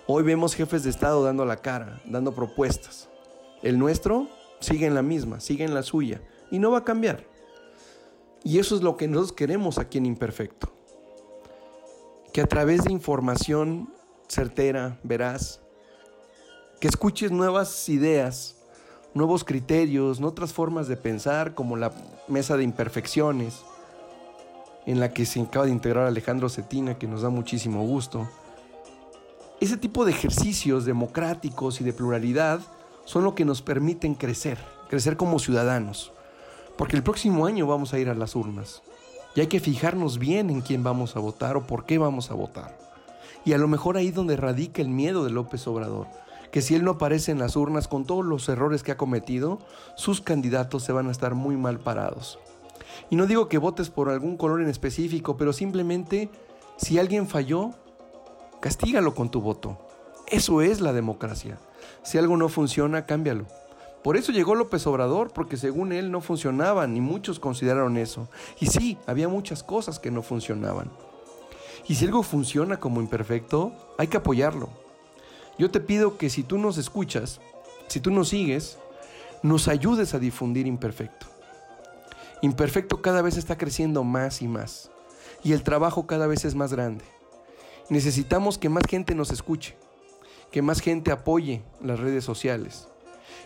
Hoy 0.08 0.24
vemos 0.24 0.54
jefes 0.54 0.84
de 0.84 0.90
Estado 0.90 1.24
dando 1.24 1.46
la 1.46 1.58
cara, 1.58 2.02
dando 2.06 2.34
propuestas. 2.34 3.10
El 3.64 3.80
nuestro 3.80 4.28
sigue 4.60 4.86
en 4.86 4.94
la 4.94 5.02
misma, 5.02 5.40
sigue 5.40 5.64
en 5.64 5.74
la 5.74 5.84
suya, 5.84 6.22
y 6.52 6.60
no 6.60 6.72
va 6.72 6.80
a 6.80 6.84
cambiar. 6.84 7.26
Y 8.44 8.60
eso 8.60 8.76
es 8.76 8.82
lo 8.82 8.98
que 8.98 9.08
nosotros 9.08 9.34
queremos 9.34 9.78
aquí 9.80 9.98
en 9.98 10.06
Imperfecto. 10.06 10.72
que 12.34 12.42
a 12.42 12.48
través 12.48 12.84
de 12.84 12.92
información 12.92 13.92
certera, 14.28 15.00
veraz, 15.04 15.62
que 16.80 16.88
escuches 16.88 17.32
nuevas 17.32 17.90
ideas, 17.90 18.59
nuevos 19.14 19.44
criterios, 19.44 20.22
otras 20.22 20.54
formas 20.54 20.88
de 20.88 20.98
pensar, 20.98 21.56
como 21.56 21.78
la 21.78 21.92
mesa 22.28 22.58
de 22.58 22.64
imperfecciones, 22.64 23.62
en 24.86 25.00
la 25.00 25.14
que 25.14 25.26
se 25.26 25.42
acaba 25.42 25.66
de 25.66 25.72
integrar 25.72 26.06
Alejandro 26.06 26.50
Cetina, 26.50 26.98
que 26.98 27.08
nos 27.08 27.22
da 27.22 27.30
muchísimo 27.30 27.84
gusto. 27.86 28.28
Ese 29.60 29.78
tipo 29.78 30.06
de 30.06 30.12
ejercicios 30.12 30.86
democráticos 30.86 31.82
y 31.82 31.84
de 31.84 31.94
pluralidad 31.94 32.62
son 33.06 33.24
lo 33.24 33.36
que 33.36 33.46
nos 33.46 33.62
permiten 33.62 34.16
crecer, 34.16 34.58
crecer 34.90 35.18
como 35.18 35.40
ciudadanos. 35.40 36.12
Porque 36.78 36.96
el 36.96 37.04
próximo 37.04 37.46
año 37.46 37.68
vamos 37.68 37.94
a 37.94 38.00
ir 38.00 38.10
a 38.10 38.16
las 38.16 38.36
urnas. 38.36 38.82
Y 39.36 39.42
hay 39.42 39.48
que 39.48 39.60
fijarnos 39.60 40.18
bien 40.18 40.50
en 40.50 40.62
quién 40.62 40.84
vamos 40.84 41.16
a 41.16 41.20
votar 41.20 41.58
o 41.58 41.68
por 41.68 41.86
qué 41.86 41.98
vamos 41.98 42.32
a 42.32 42.36
votar. 42.36 42.78
Y 43.46 43.54
a 43.54 43.58
lo 43.58 43.68
mejor 43.68 43.98
ahí 43.98 44.12
donde 44.12 44.38
radica 44.38 44.82
el 44.82 44.90
miedo 44.90 45.24
de 45.24 45.32
López 45.32 45.68
Obrador, 45.68 46.08
que 46.52 46.62
si 46.62 46.76
él 46.76 46.84
no 46.84 46.92
aparece 46.92 47.32
en 47.32 47.40
las 47.40 47.56
urnas 47.56 47.88
con 47.88 48.06
todos 48.06 48.26
los 48.26 48.50
errores 48.50 48.84
que 48.84 48.92
ha 48.92 48.98
cometido, 48.98 49.60
sus 49.96 50.22
candidatos 50.22 50.84
se 50.84 50.92
van 50.92 51.08
a 51.08 51.12
estar 51.12 51.36
muy 51.36 51.58
mal 51.58 51.80
parados. 51.80 52.40
Y 53.10 53.16
no 53.16 53.28
digo 53.28 53.48
que 53.48 53.58
votes 53.58 53.90
por 53.90 54.10
algún 54.10 54.38
color 54.38 54.62
en 54.62 54.70
específico, 54.70 55.38
pero 55.38 55.54
simplemente 55.54 56.30
si 56.78 57.00
alguien 57.00 57.28
falló, 57.28 57.72
castígalo 58.60 59.16
con 59.16 59.30
tu 59.30 59.42
voto. 59.42 59.78
Eso 60.28 60.62
es 60.62 60.80
la 60.82 60.94
democracia. 60.94 61.58
Si 62.04 62.18
algo 62.18 62.38
no 62.38 62.50
funciona, 62.50 63.06
cámbialo. 63.06 63.46
Por 64.04 64.16
eso 64.16 64.32
llegó 64.32 64.56
López 64.56 64.88
Obrador, 64.88 65.32
porque 65.32 65.58
según 65.58 65.92
él 65.92 66.12
no 66.12 66.22
funcionaban 66.22 66.96
y 66.96 67.02
muchos 67.02 67.40
consideraron 67.40 67.98
eso. 67.98 68.30
Y 68.60 68.68
sí, 68.68 68.98
había 69.08 69.28
muchas 69.28 69.62
cosas 69.62 70.00
que 70.00 70.12
no 70.12 70.22
funcionaban. 70.22 70.90
Y 71.88 71.96
si 71.96 72.06
algo 72.06 72.24
funciona 72.24 72.80
como 72.80 73.02
imperfecto, 73.02 73.74
hay 73.98 74.08
que 74.08 74.18
apoyarlo. 74.18 74.70
Yo 75.60 75.70
te 75.70 75.82
pido 75.82 76.18
que 76.18 76.30
si 76.30 76.42
tú 76.42 76.58
nos 76.58 76.78
escuchas, 76.78 77.42
si 77.90 78.00
tú 78.00 78.12
nos 78.12 78.30
sigues, 78.30 78.78
nos 79.44 79.68
ayudes 79.68 80.14
a 80.14 80.20
difundir 80.20 80.66
imperfecto. 80.66 81.28
Imperfecto 82.42 83.02
cada 83.02 83.22
vez 83.22 83.36
está 83.36 83.58
creciendo 83.58 84.06
más 84.06 84.42
y 84.42 84.48
más. 84.48 84.90
Y 85.44 85.52
el 85.52 85.64
trabajo 85.64 86.08
cada 86.08 86.28
vez 86.28 86.46
es 86.46 86.56
más 86.56 86.72
grande. 86.72 87.04
Necesitamos 87.90 88.58
que 88.58 88.70
más 88.70 88.84
gente 88.88 89.16
nos 89.16 89.32
escuche, 89.32 89.76
que 90.50 90.62
más 90.62 90.80
gente 90.80 91.12
apoye 91.12 91.62
las 91.82 92.00
redes 92.00 92.24
sociales, 92.24 92.88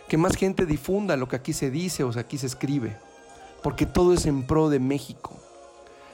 que 0.06 0.16
más 0.16 0.36
gente 0.36 0.66
difunda 0.66 1.16
lo 1.16 1.26
que 1.26 1.34
aquí 1.34 1.52
se 1.52 1.72
dice 1.72 2.04
o 2.04 2.16
aquí 2.16 2.38
se 2.38 2.46
escribe, 2.46 2.96
porque 3.60 3.86
todo 3.86 4.12
es 4.12 4.26
en 4.26 4.46
pro 4.46 4.68
de 4.68 4.78
México, 4.78 5.32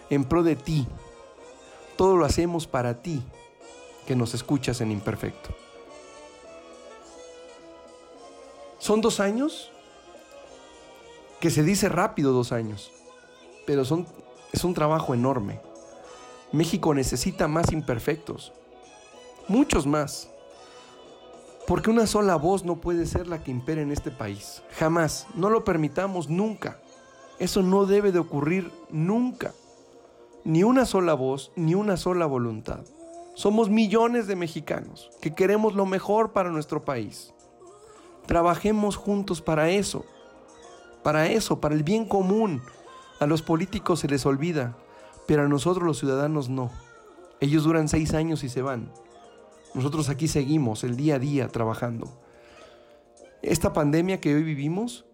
en 0.08 0.24
pro 0.24 0.42
de 0.42 0.56
ti. 0.56 0.86
Todo 1.98 2.16
lo 2.16 2.24
hacemos 2.24 2.66
para 2.66 3.02
ti, 3.02 3.22
que 4.06 4.16
nos 4.16 4.32
escuchas 4.32 4.80
en 4.80 4.92
imperfecto. 4.92 5.50
Son 8.80 9.02
dos 9.02 9.20
años 9.20 9.70
que 11.38 11.50
se 11.50 11.62
dice 11.62 11.90
rápido 11.90 12.32
dos 12.32 12.50
años, 12.50 12.90
pero 13.66 13.84
son, 13.84 14.06
es 14.52 14.64
un 14.64 14.72
trabajo 14.72 15.12
enorme. 15.12 15.60
México 16.50 16.94
necesita 16.94 17.46
más 17.46 17.72
imperfectos, 17.72 18.54
muchos 19.48 19.86
más, 19.86 20.30
porque 21.66 21.90
una 21.90 22.06
sola 22.06 22.36
voz 22.36 22.64
no 22.64 22.80
puede 22.80 23.04
ser 23.04 23.26
la 23.26 23.44
que 23.44 23.50
impere 23.50 23.82
en 23.82 23.92
este 23.92 24.10
país. 24.10 24.62
Jamás, 24.78 25.26
no 25.34 25.50
lo 25.50 25.62
permitamos 25.62 26.30
nunca. 26.30 26.80
Eso 27.38 27.62
no 27.62 27.84
debe 27.84 28.12
de 28.12 28.18
ocurrir 28.18 28.72
nunca. 28.88 29.52
Ni 30.42 30.64
una 30.64 30.86
sola 30.86 31.12
voz, 31.12 31.52
ni 31.54 31.74
una 31.74 31.98
sola 31.98 32.24
voluntad. 32.24 32.80
Somos 33.34 33.68
millones 33.68 34.26
de 34.26 34.36
mexicanos 34.36 35.10
que 35.20 35.34
queremos 35.34 35.74
lo 35.74 35.84
mejor 35.84 36.32
para 36.32 36.48
nuestro 36.48 36.82
país. 36.82 37.34
Trabajemos 38.30 38.94
juntos 38.94 39.42
para 39.42 39.70
eso 39.70 40.06
para 41.02 41.26
eso, 41.28 41.60
para 41.60 41.74
el 41.74 41.82
bien 41.82 42.04
común. 42.04 42.62
A 43.18 43.26
los 43.26 43.42
políticos 43.42 44.00
se 44.00 44.08
les 44.08 44.26
olvida, 44.26 44.76
pero 45.26 45.42
a 45.42 45.48
nosotros 45.48 45.84
los 45.84 45.98
ciudadanos 45.98 46.48
no. 46.48 46.70
Ellos 47.40 47.64
duran 47.64 47.88
seis 47.88 48.14
años 48.14 48.44
y 48.44 48.48
se 48.48 48.62
van. 48.62 48.92
Nosotros 49.74 50.08
aquí 50.08 50.28
seguimos 50.28 50.84
el 50.84 50.96
día 50.96 51.16
a 51.16 51.18
día 51.18 51.48
trabajando. 51.48 52.08
Esta 53.42 53.72
pandemia 53.72 54.20
que 54.20 54.34
hoy 54.34 54.42
vivimos 54.42 55.04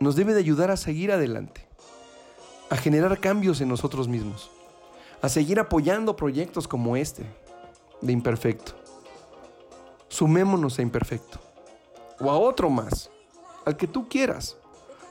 nos 0.00 0.16
debe 0.16 0.34
de 0.34 0.40
ayudar 0.40 0.70
a 0.70 0.76
seguir 0.76 1.12
adelante, 1.12 1.66
a 2.70 2.76
generar 2.76 3.20
cambios 3.20 3.60
en 3.60 3.68
nosotros 3.68 4.08
mismos, 4.08 4.50
a 5.22 5.28
seguir 5.28 5.60
apoyando 5.60 6.16
proyectos 6.16 6.66
como 6.66 6.96
este, 6.96 7.24
de 8.00 8.12
Imperfecto. 8.12 8.72
Sumémonos 10.08 10.78
a 10.78 10.82
Imperfecto, 10.82 11.38
o 12.22 12.30
a 12.30 12.38
otro 12.38 12.70
más, 12.70 13.10
al 13.64 13.76
que 13.76 13.86
tú 13.86 14.08
quieras. 14.08 14.56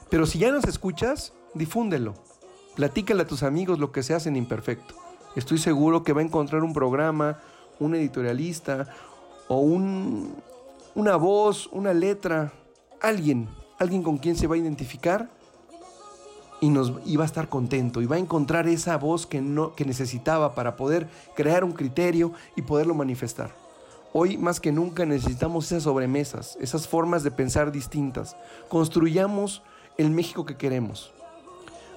Pero 0.10 0.26
si 0.26 0.40
ya 0.40 0.52
nos 0.52 0.66
escuchas, 0.66 1.34
difúndelo. 1.54 2.14
Platícale 2.76 3.24
a 3.24 3.28
tus 3.28 3.44
amigos 3.44 3.80
lo 3.80 3.92
que 3.92 4.04
se 4.04 4.14
hace 4.14 4.30
en 4.30 4.38
Imperfecto. 4.38 4.96
Estoy 5.36 5.58
seguro 5.58 6.04
que 6.04 6.14
va 6.14 6.22
a 6.22 6.24
encontrar 6.24 6.64
un 6.64 6.74
programa, 6.74 7.40
un 7.80 7.96
editorialista 7.96 8.88
o 9.48 9.60
un, 9.60 10.36
una 10.96 11.16
voz, 11.16 11.68
una 11.68 11.94
letra, 11.94 12.54
alguien, 13.02 13.50
alguien 13.78 14.04
con 14.04 14.18
quien 14.18 14.36
se 14.36 14.48
va 14.48 14.56
a 14.56 14.60
identificar 14.60 15.30
y, 16.62 16.70
nos, 16.70 16.94
y 17.06 17.18
va 17.18 17.24
a 17.24 17.28
estar 17.28 17.50
contento 17.50 18.02
y 18.02 18.06
va 18.06 18.18
a 18.18 18.20
encontrar 18.20 18.68
esa 18.68 18.98
voz 18.98 19.26
que, 19.26 19.42
no, 19.42 19.74
que 19.76 19.84
necesitaba 19.84 20.56
para 20.56 20.76
poder 20.76 21.10
crear 21.36 21.64
un 21.64 21.72
criterio 21.72 22.32
y 22.56 22.62
poderlo 22.62 22.94
manifestar. 22.94 23.61
Hoy 24.14 24.38
más 24.38 24.60
que 24.60 24.72
nunca 24.74 25.06
necesitamos 25.06 25.66
esas 25.68 25.84
sobremesas, 25.84 26.58
esas 26.60 26.88
formas 26.88 27.24
de 27.24 27.32
pensar 27.32 27.72
distintas. 27.72 28.36
Construyamos 28.68 29.64
el 29.98 30.12
México 30.12 30.46
que 30.46 30.58
queremos. 30.58 31.14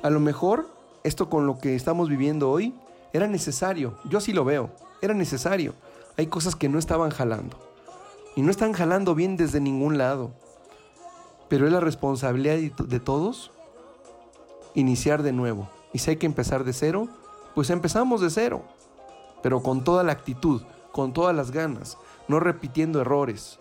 A 0.03 0.11
lo 0.11 0.21
mejor 0.21 0.69
esto 1.03 1.29
con 1.29 1.47
lo 1.47 1.59
que 1.59 1.75
estamos 1.75 2.09
viviendo 2.09 2.51
hoy 2.51 2.75
era 3.13 3.27
necesario, 3.27 3.99
yo 4.09 4.19
así 4.19 4.33
lo 4.33 4.45
veo, 4.45 4.71
era 5.03 5.15
necesario. 5.15 5.75
Hay 6.17 6.29
cosas 6.29 6.55
que 6.55 6.69
no 6.69 6.79
estaban 6.79 7.11
jalando. 7.11 7.57
Y 8.37 8.43
no 8.43 8.51
están 8.51 8.73
jalando 8.73 9.15
bien 9.15 9.37
desde 9.37 9.61
ningún 9.61 9.99
lado. 9.99 10.31
Pero 11.49 11.67
es 11.67 11.73
la 11.73 11.81
responsabilidad 11.81 12.57
de 12.57 13.01
todos 13.01 13.51
iniciar 14.75 15.23
de 15.23 15.33
nuevo. 15.33 15.69
Y 15.93 15.99
si 15.99 16.11
hay 16.11 16.17
que 16.17 16.27
empezar 16.27 16.65
de 16.65 16.73
cero, 16.73 17.09
pues 17.55 17.71
empezamos 17.71 18.21
de 18.21 18.31
cero. 18.31 18.63
Pero 19.43 19.63
con 19.63 19.85
toda 19.85 20.03
la 20.03 20.13
actitud, 20.13 20.63
con 20.93 21.13
todas 21.13 21.35
las 21.35 21.51
ganas, 21.51 21.97
no 22.29 22.41
repitiendo 22.41 23.01
errores. 23.01 23.59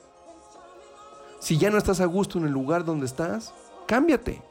Si 1.40 1.58
ya 1.58 1.70
no 1.70 1.78
estás 1.78 2.00
a 2.00 2.06
gusto 2.06 2.38
en 2.38 2.46
el 2.46 2.52
lugar 2.52 2.86
donde 2.86 3.06
estás, 3.06 3.54
cámbiate. 3.86 4.42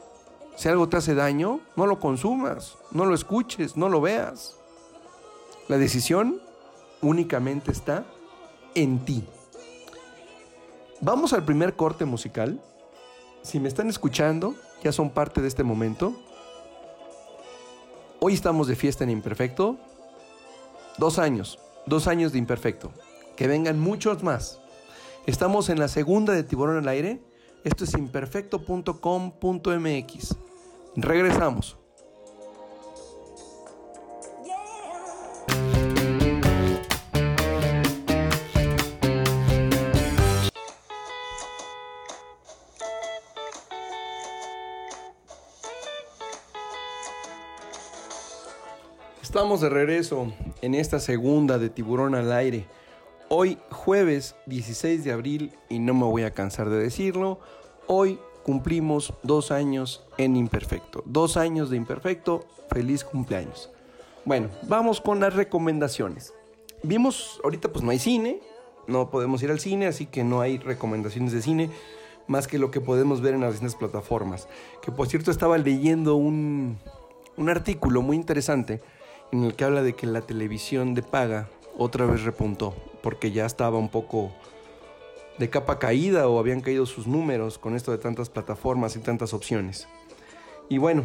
Si 0.57 0.69
algo 0.69 0.89
te 0.89 0.99
hace 0.99 1.15
daño, 1.15 1.61
no 1.77 1.87
lo 1.87 1.99
consumas, 1.99 2.77
no 2.91 3.07
lo 3.07 3.15
escuches, 3.15 3.77
no 3.77 3.89
lo 3.89 4.01
veas. 4.01 4.57
La 5.69 5.79
decisión 5.79 6.41
únicamente 7.01 7.73
está 7.73 8.05
en 8.75 9.05
ti. 9.05 9.25
Vamos 11.01 11.33
al 11.33 11.45
primer 11.45 11.75
corte 11.75 12.05
musical. 12.05 12.61
Si 13.43 13.59
me 13.59 13.69
están 13.69 13.89
escuchando, 13.89 14.55
ya 14.85 14.93
son 14.93 15.11
parte 15.11 15.41
de 15.41 15.49
este 15.49 15.65
momento. 15.65 16.15
Hoy 18.21 18.35
estamos 18.35 18.69
de 18.69 18.77
fiesta 18.77 19.03
en 19.03 19.11
Imperfecto. 19.11 19.79
Dos 20.99 21.19
años, 21.19 21.59
dos 21.87 22.07
años 22.07 22.33
de 22.33 22.39
Imperfecto. 22.39 22.93
Que 23.43 23.49
vengan 23.49 23.81
muchos 23.81 24.23
más. 24.23 24.61
Estamos 25.27 25.69
en 25.69 25.81
la 25.81 25.89
segunda 25.89 26.33
de 26.33 26.45
Tiburón 26.45 26.77
al 26.77 26.87
Aire 26.87 27.21
esto 27.65 27.83
es 27.83 27.93
imperfecto.com.mx. 27.95 30.37
Regresamos. 30.95 31.77
Estamos 49.21 49.61
de 49.61 49.69
regreso 49.69 50.33
en 50.61 50.77
esta 50.77 51.01
segunda 51.01 51.59
de 51.59 51.71
Tiburón 51.71 52.15
al 52.15 52.31
Aire. 52.31 52.69
Hoy 53.35 53.57
jueves 53.71 54.37
16 54.45 55.05
de 55.05 55.13
abril, 55.13 55.55
y 55.71 55.79
no 55.79 55.95
me 55.95 56.05
voy 56.05 56.25
a 56.25 56.35
cansar 56.35 56.69
de 56.69 56.77
decirlo, 56.77 57.41
hoy 57.87 58.19
cumplimos 58.43 59.15
dos 59.23 59.51
años 59.51 60.05
en 60.19 60.37
Imperfecto. 60.37 61.03
Dos 61.07 61.39
años 61.39 61.71
de 61.71 61.79
Imperfecto, 61.79 62.45
feliz 62.71 63.05
cumpleaños. 63.05 63.71
Bueno, 64.27 64.51
vamos 64.69 65.01
con 65.01 65.19
las 65.19 65.35
recomendaciones. 65.35 66.35
Vimos, 66.83 67.41
ahorita 67.43 67.73
pues 67.73 67.83
no 67.83 67.91
hay 67.91 67.99
cine, 67.99 68.39
no 68.87 69.09
podemos 69.09 69.43
ir 69.43 69.51
al 69.51 69.61
cine, 69.61 69.87
así 69.87 70.05
que 70.05 70.25
no 70.25 70.43
hay 70.43 70.59
recomendaciones 70.59 71.33
de 71.33 71.41
cine 71.41 71.71
más 72.27 72.47
que 72.47 72.59
lo 72.59 72.71
que 72.71 72.83
podemos 72.83 73.23
ver 73.23 73.33
en 73.33 73.41
las 73.41 73.53
distintas 73.53 73.77
plataformas. 73.77 74.47
Que 74.83 74.93
por 74.93 75.09
cierto 75.09 75.31
estaba 75.31 75.57
leyendo 75.57 76.17
un, 76.17 76.77
un 77.39 77.49
artículo 77.49 78.03
muy 78.03 78.17
interesante 78.19 78.83
en 79.33 79.45
el 79.45 79.55
que 79.55 79.65
habla 79.65 79.83
de 79.83 79.95
que 79.95 80.07
la 80.07 80.21
televisión 80.21 80.93
de 80.93 81.03
paga 81.03 81.49
otra 81.79 82.05
vez 82.05 82.25
repuntó, 82.25 82.75
porque 83.03 83.33
ya 83.33 83.47
estaba 83.47 83.79
un 83.79 83.89
poco 83.89 84.33
de 85.39 85.51
capa 85.51 85.79
caída 85.79 86.29
o 86.29 86.39
habían 86.39 86.61
caído 86.61 86.87
sus 86.87 87.07
números 87.07 87.59
con 87.59 87.75
esto 87.75 87.91
de 87.91 87.99
tantas 87.99 88.29
plataformas 88.29 88.97
y 88.97 89.01
tantas 89.01 89.35
opciones. 89.35 89.89
Y 90.69 90.79
bueno, 90.79 91.05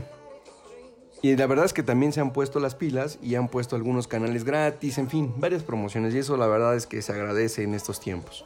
y 1.21 1.35
la 1.35 1.47
verdad 1.47 1.65
es 1.65 1.73
que 1.73 1.83
también 1.83 2.13
se 2.13 2.21
han 2.21 2.31
puesto 2.31 2.59
las 2.59 2.75
pilas 2.75 3.17
y 3.21 3.35
han 3.35 3.47
puesto 3.47 3.75
algunos 3.75 4.07
canales 4.07 4.43
gratis, 4.43 4.97
en 4.97 5.09
fin, 5.09 5.33
varias 5.37 5.63
promociones 5.63 6.13
y 6.13 6.19
eso 6.19 6.37
la 6.37 6.47
verdad 6.47 6.75
es 6.75 6.85
que 6.85 7.01
se 7.01 7.11
agradece 7.11 7.63
en 7.63 7.73
estos 7.73 7.99
tiempos. 7.99 8.45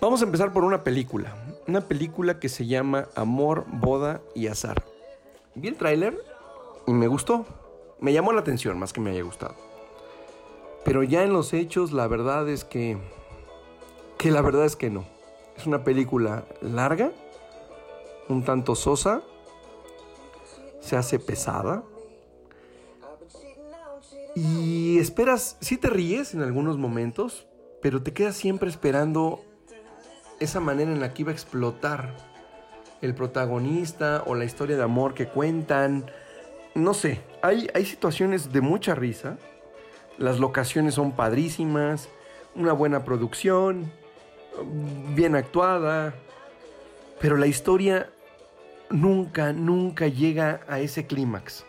Vamos 0.00 0.20
a 0.20 0.24
empezar 0.24 0.52
por 0.52 0.64
una 0.64 0.82
película, 0.82 1.36
una 1.68 1.82
película 1.82 2.40
que 2.40 2.48
se 2.48 2.66
llama 2.66 3.08
Amor, 3.14 3.66
Boda 3.68 4.20
y 4.34 4.48
Azar. 4.48 4.82
Vi 5.54 5.68
el 5.68 5.76
tráiler 5.76 6.18
y 6.88 6.92
me 6.92 7.06
gustó, 7.06 7.46
me 8.00 8.12
llamó 8.12 8.32
la 8.32 8.40
atención 8.40 8.78
más 8.80 8.92
que 8.92 9.00
me 9.00 9.10
haya 9.10 9.22
gustado. 9.22 9.54
Pero 10.84 11.02
ya 11.02 11.22
en 11.22 11.32
los 11.32 11.52
hechos 11.52 11.92
la 11.92 12.06
verdad 12.06 12.48
es 12.48 12.64
que 12.64 12.98
que 14.22 14.30
la 14.30 14.40
verdad 14.40 14.64
es 14.64 14.76
que 14.76 14.88
no. 14.88 15.04
Es 15.56 15.66
una 15.66 15.82
película 15.82 16.44
larga, 16.60 17.10
un 18.28 18.44
tanto 18.44 18.76
sosa, 18.76 19.20
se 20.80 20.96
hace 20.96 21.18
pesada. 21.18 21.82
Y 24.36 24.98
esperas, 25.00 25.56
sí 25.60 25.76
te 25.76 25.90
ríes 25.90 26.34
en 26.34 26.42
algunos 26.42 26.78
momentos, 26.78 27.48
pero 27.82 28.00
te 28.00 28.12
quedas 28.12 28.36
siempre 28.36 28.70
esperando 28.70 29.44
esa 30.38 30.60
manera 30.60 30.92
en 30.92 31.00
la 31.00 31.12
que 31.12 31.22
iba 31.22 31.32
a 31.32 31.34
explotar 31.34 32.16
el 33.00 33.16
protagonista 33.16 34.22
o 34.24 34.36
la 34.36 34.44
historia 34.44 34.76
de 34.76 34.84
amor 34.84 35.14
que 35.14 35.26
cuentan. 35.26 36.06
No 36.76 36.94
sé, 36.94 37.20
hay, 37.42 37.68
hay 37.74 37.84
situaciones 37.84 38.52
de 38.52 38.60
mucha 38.60 38.94
risa, 38.94 39.36
las 40.18 40.38
locaciones 40.38 40.94
son 40.94 41.12
padrísimas, 41.12 42.08
una 42.54 42.72
buena 42.72 43.04
producción, 43.04 43.90
bien 45.14 45.36
actuada, 45.36 46.14
pero 47.20 47.36
la 47.36 47.46
historia 47.46 48.10
nunca, 48.90 49.52
nunca 49.52 50.06
llega 50.08 50.60
a 50.68 50.80
ese 50.80 51.06
clímax. 51.06 51.64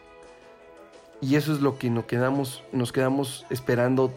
Y 1.22 1.36
eso 1.36 1.54
es 1.54 1.62
lo 1.62 1.78
que 1.78 1.90
nos 1.90 2.06
quedamos, 2.06 2.64
nos 2.74 2.92
quedamos 2.92 3.46
esperando 3.50 4.14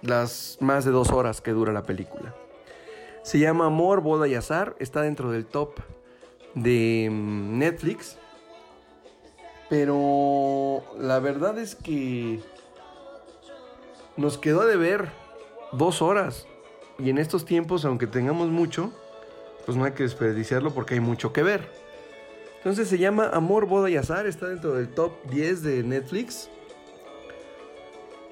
las 0.00 0.56
más 0.60 0.84
de 0.84 0.90
dos 0.90 1.10
horas 1.10 1.40
que 1.40 1.50
dura 1.50 1.72
la 1.72 1.82
película. 1.82 2.34
Se 3.22 3.38
llama 3.38 3.66
Amor, 3.66 4.00
Boda 4.00 4.26
y 4.26 4.34
Azar, 4.34 4.74
está 4.78 5.02
dentro 5.02 5.30
del 5.30 5.46
top 5.46 5.80
de 6.54 7.08
mm, 7.10 7.58
Netflix. 7.58 8.18
Pero 9.68 10.82
la 10.98 11.18
verdad 11.18 11.58
es 11.58 11.74
que 11.74 12.40
nos 14.16 14.38
quedó 14.38 14.66
de 14.66 14.76
ver 14.76 15.10
dos 15.72 16.02
horas. 16.02 16.46
Y 16.98 17.10
en 17.10 17.18
estos 17.18 17.44
tiempos, 17.44 17.84
aunque 17.84 18.06
tengamos 18.06 18.48
mucho, 18.48 18.92
pues 19.64 19.76
no 19.76 19.84
hay 19.84 19.92
que 19.92 20.02
desperdiciarlo 20.02 20.72
porque 20.72 20.94
hay 20.94 21.00
mucho 21.00 21.32
que 21.32 21.42
ver. 21.42 21.68
Entonces 22.58 22.88
se 22.88 22.98
llama 22.98 23.28
Amor, 23.32 23.66
Boda 23.66 23.90
y 23.90 23.96
Azar, 23.96 24.26
está 24.26 24.48
dentro 24.48 24.74
del 24.74 24.88
top 24.88 25.12
10 25.30 25.62
de 25.62 25.82
Netflix. 25.82 26.48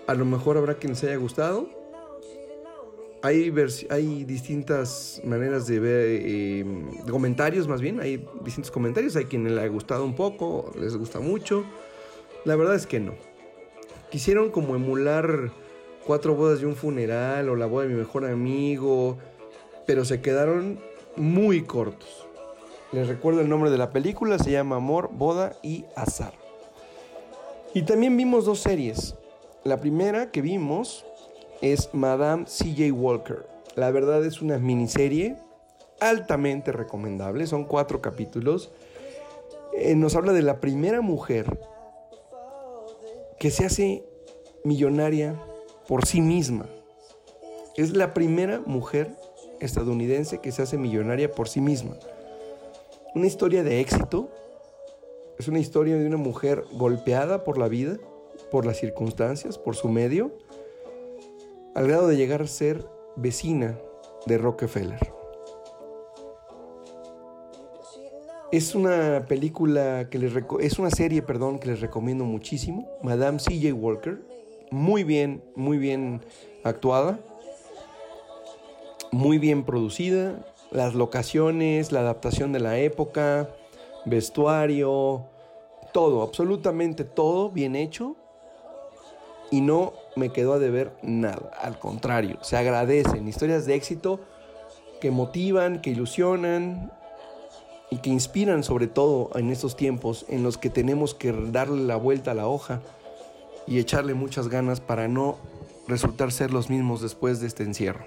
A 0.06 0.14
lo 0.14 0.24
mejor 0.24 0.56
habrá 0.56 0.74
quien 0.74 0.94
se 0.94 1.08
haya 1.08 1.16
gustado. 1.16 1.68
Hay, 3.22 3.52
hay 3.90 4.24
distintas 4.24 5.20
maneras 5.24 5.66
de 5.66 5.78
ver 5.78 6.06
eh, 6.08 6.64
comentarios, 7.10 7.68
más 7.68 7.80
bien. 7.80 8.00
Hay 8.00 8.26
distintos 8.42 8.70
comentarios. 8.70 9.16
Hay 9.16 9.26
quien 9.26 9.54
le 9.54 9.60
ha 9.60 9.68
gustado 9.68 10.04
un 10.04 10.14
poco, 10.14 10.72
les 10.78 10.96
gusta 10.96 11.20
mucho. 11.20 11.64
La 12.44 12.56
verdad 12.56 12.76
es 12.76 12.86
que 12.86 13.00
no. 13.00 13.14
Quisieron 14.10 14.50
como 14.50 14.74
emular 14.74 15.52
cuatro 16.10 16.34
bodas 16.34 16.60
y 16.60 16.64
un 16.64 16.74
funeral 16.74 17.48
o 17.50 17.54
la 17.54 17.66
boda 17.66 17.84
de 17.84 17.90
mi 17.90 17.94
mejor 17.94 18.24
amigo, 18.24 19.18
pero 19.86 20.04
se 20.04 20.20
quedaron 20.20 20.80
muy 21.14 21.62
cortos. 21.62 22.26
Les 22.90 23.06
recuerdo 23.06 23.42
el 23.42 23.48
nombre 23.48 23.70
de 23.70 23.78
la 23.78 23.92
película, 23.92 24.36
se 24.40 24.50
llama 24.50 24.74
Amor, 24.74 25.10
Boda 25.12 25.52
y 25.62 25.84
Azar. 25.94 26.32
Y 27.74 27.82
también 27.82 28.16
vimos 28.16 28.44
dos 28.44 28.58
series. 28.58 29.14
La 29.62 29.76
primera 29.76 30.32
que 30.32 30.42
vimos 30.42 31.06
es 31.60 31.90
Madame 31.92 32.46
CJ 32.46 32.90
Walker. 32.90 33.46
La 33.76 33.92
verdad 33.92 34.24
es 34.24 34.42
una 34.42 34.58
miniserie 34.58 35.36
altamente 36.00 36.72
recomendable, 36.72 37.46
son 37.46 37.62
cuatro 37.66 38.00
capítulos. 38.00 38.72
Eh, 39.74 39.94
nos 39.94 40.16
habla 40.16 40.32
de 40.32 40.42
la 40.42 40.58
primera 40.58 41.02
mujer 41.02 41.60
que 43.38 43.52
se 43.52 43.64
hace 43.64 44.04
millonaria 44.64 45.40
por 45.90 46.06
sí 46.06 46.20
misma. 46.20 46.66
Es 47.76 47.96
la 47.96 48.14
primera 48.14 48.60
mujer 48.64 49.10
estadounidense 49.58 50.38
que 50.38 50.52
se 50.52 50.62
hace 50.62 50.78
millonaria 50.78 51.32
por 51.32 51.48
sí 51.48 51.60
misma. 51.60 51.96
Una 53.16 53.26
historia 53.26 53.64
de 53.64 53.80
éxito. 53.80 54.30
Es 55.36 55.48
una 55.48 55.58
historia 55.58 55.96
de 55.96 56.06
una 56.06 56.16
mujer 56.16 56.62
golpeada 56.74 57.42
por 57.42 57.58
la 57.58 57.66
vida, 57.66 57.96
por 58.52 58.66
las 58.66 58.76
circunstancias, 58.76 59.58
por 59.58 59.74
su 59.74 59.88
medio, 59.88 60.30
al 61.74 61.88
grado 61.88 62.06
de 62.06 62.16
llegar 62.16 62.42
a 62.42 62.46
ser 62.46 62.86
vecina 63.16 63.76
de 64.26 64.38
Rockefeller. 64.38 65.12
Es 68.52 68.76
una 68.76 69.24
película 69.26 70.08
que 70.08 70.18
les 70.18 70.32
es 70.60 70.78
una 70.78 70.90
serie, 70.90 71.22
perdón, 71.22 71.58
que 71.58 71.66
les 71.66 71.80
recomiendo 71.80 72.24
muchísimo, 72.24 72.88
Madame 73.02 73.38
CJ 73.38 73.72
Walker, 73.72 74.29
muy 74.70 75.04
bien, 75.04 75.42
muy 75.56 75.78
bien 75.78 76.22
actuada, 76.64 77.18
muy 79.10 79.38
bien 79.38 79.64
producida, 79.64 80.38
las 80.70 80.94
locaciones, 80.94 81.92
la 81.92 82.00
adaptación 82.00 82.52
de 82.52 82.60
la 82.60 82.78
época, 82.78 83.48
vestuario, 84.06 85.24
todo, 85.92 86.22
absolutamente 86.22 87.04
todo 87.04 87.50
bien 87.50 87.74
hecho. 87.74 88.16
Y 89.52 89.62
no 89.62 89.94
me 90.14 90.30
quedó 90.30 90.52
a 90.52 90.58
deber 90.60 90.92
nada, 91.02 91.50
al 91.60 91.78
contrario, 91.80 92.38
se 92.40 92.56
agradecen. 92.56 93.26
Historias 93.26 93.66
de 93.66 93.74
éxito 93.74 94.20
que 95.00 95.10
motivan, 95.10 95.80
que 95.80 95.90
ilusionan 95.90 96.92
y 97.90 97.96
que 97.96 98.10
inspiran 98.10 98.62
sobre 98.62 98.86
todo 98.86 99.30
en 99.34 99.50
estos 99.50 99.74
tiempos 99.74 100.24
en 100.28 100.44
los 100.44 100.56
que 100.56 100.70
tenemos 100.70 101.14
que 101.14 101.32
darle 101.32 101.82
la 101.82 101.96
vuelta 101.96 102.30
a 102.30 102.34
la 102.34 102.46
hoja 102.46 102.80
y 103.66 103.78
echarle 103.78 104.14
muchas 104.14 104.48
ganas 104.48 104.80
para 104.80 105.08
no 105.08 105.38
resultar 105.88 106.32
ser 106.32 106.52
los 106.52 106.70
mismos 106.70 107.00
después 107.00 107.40
de 107.40 107.46
este 107.46 107.62
encierro. 107.62 108.04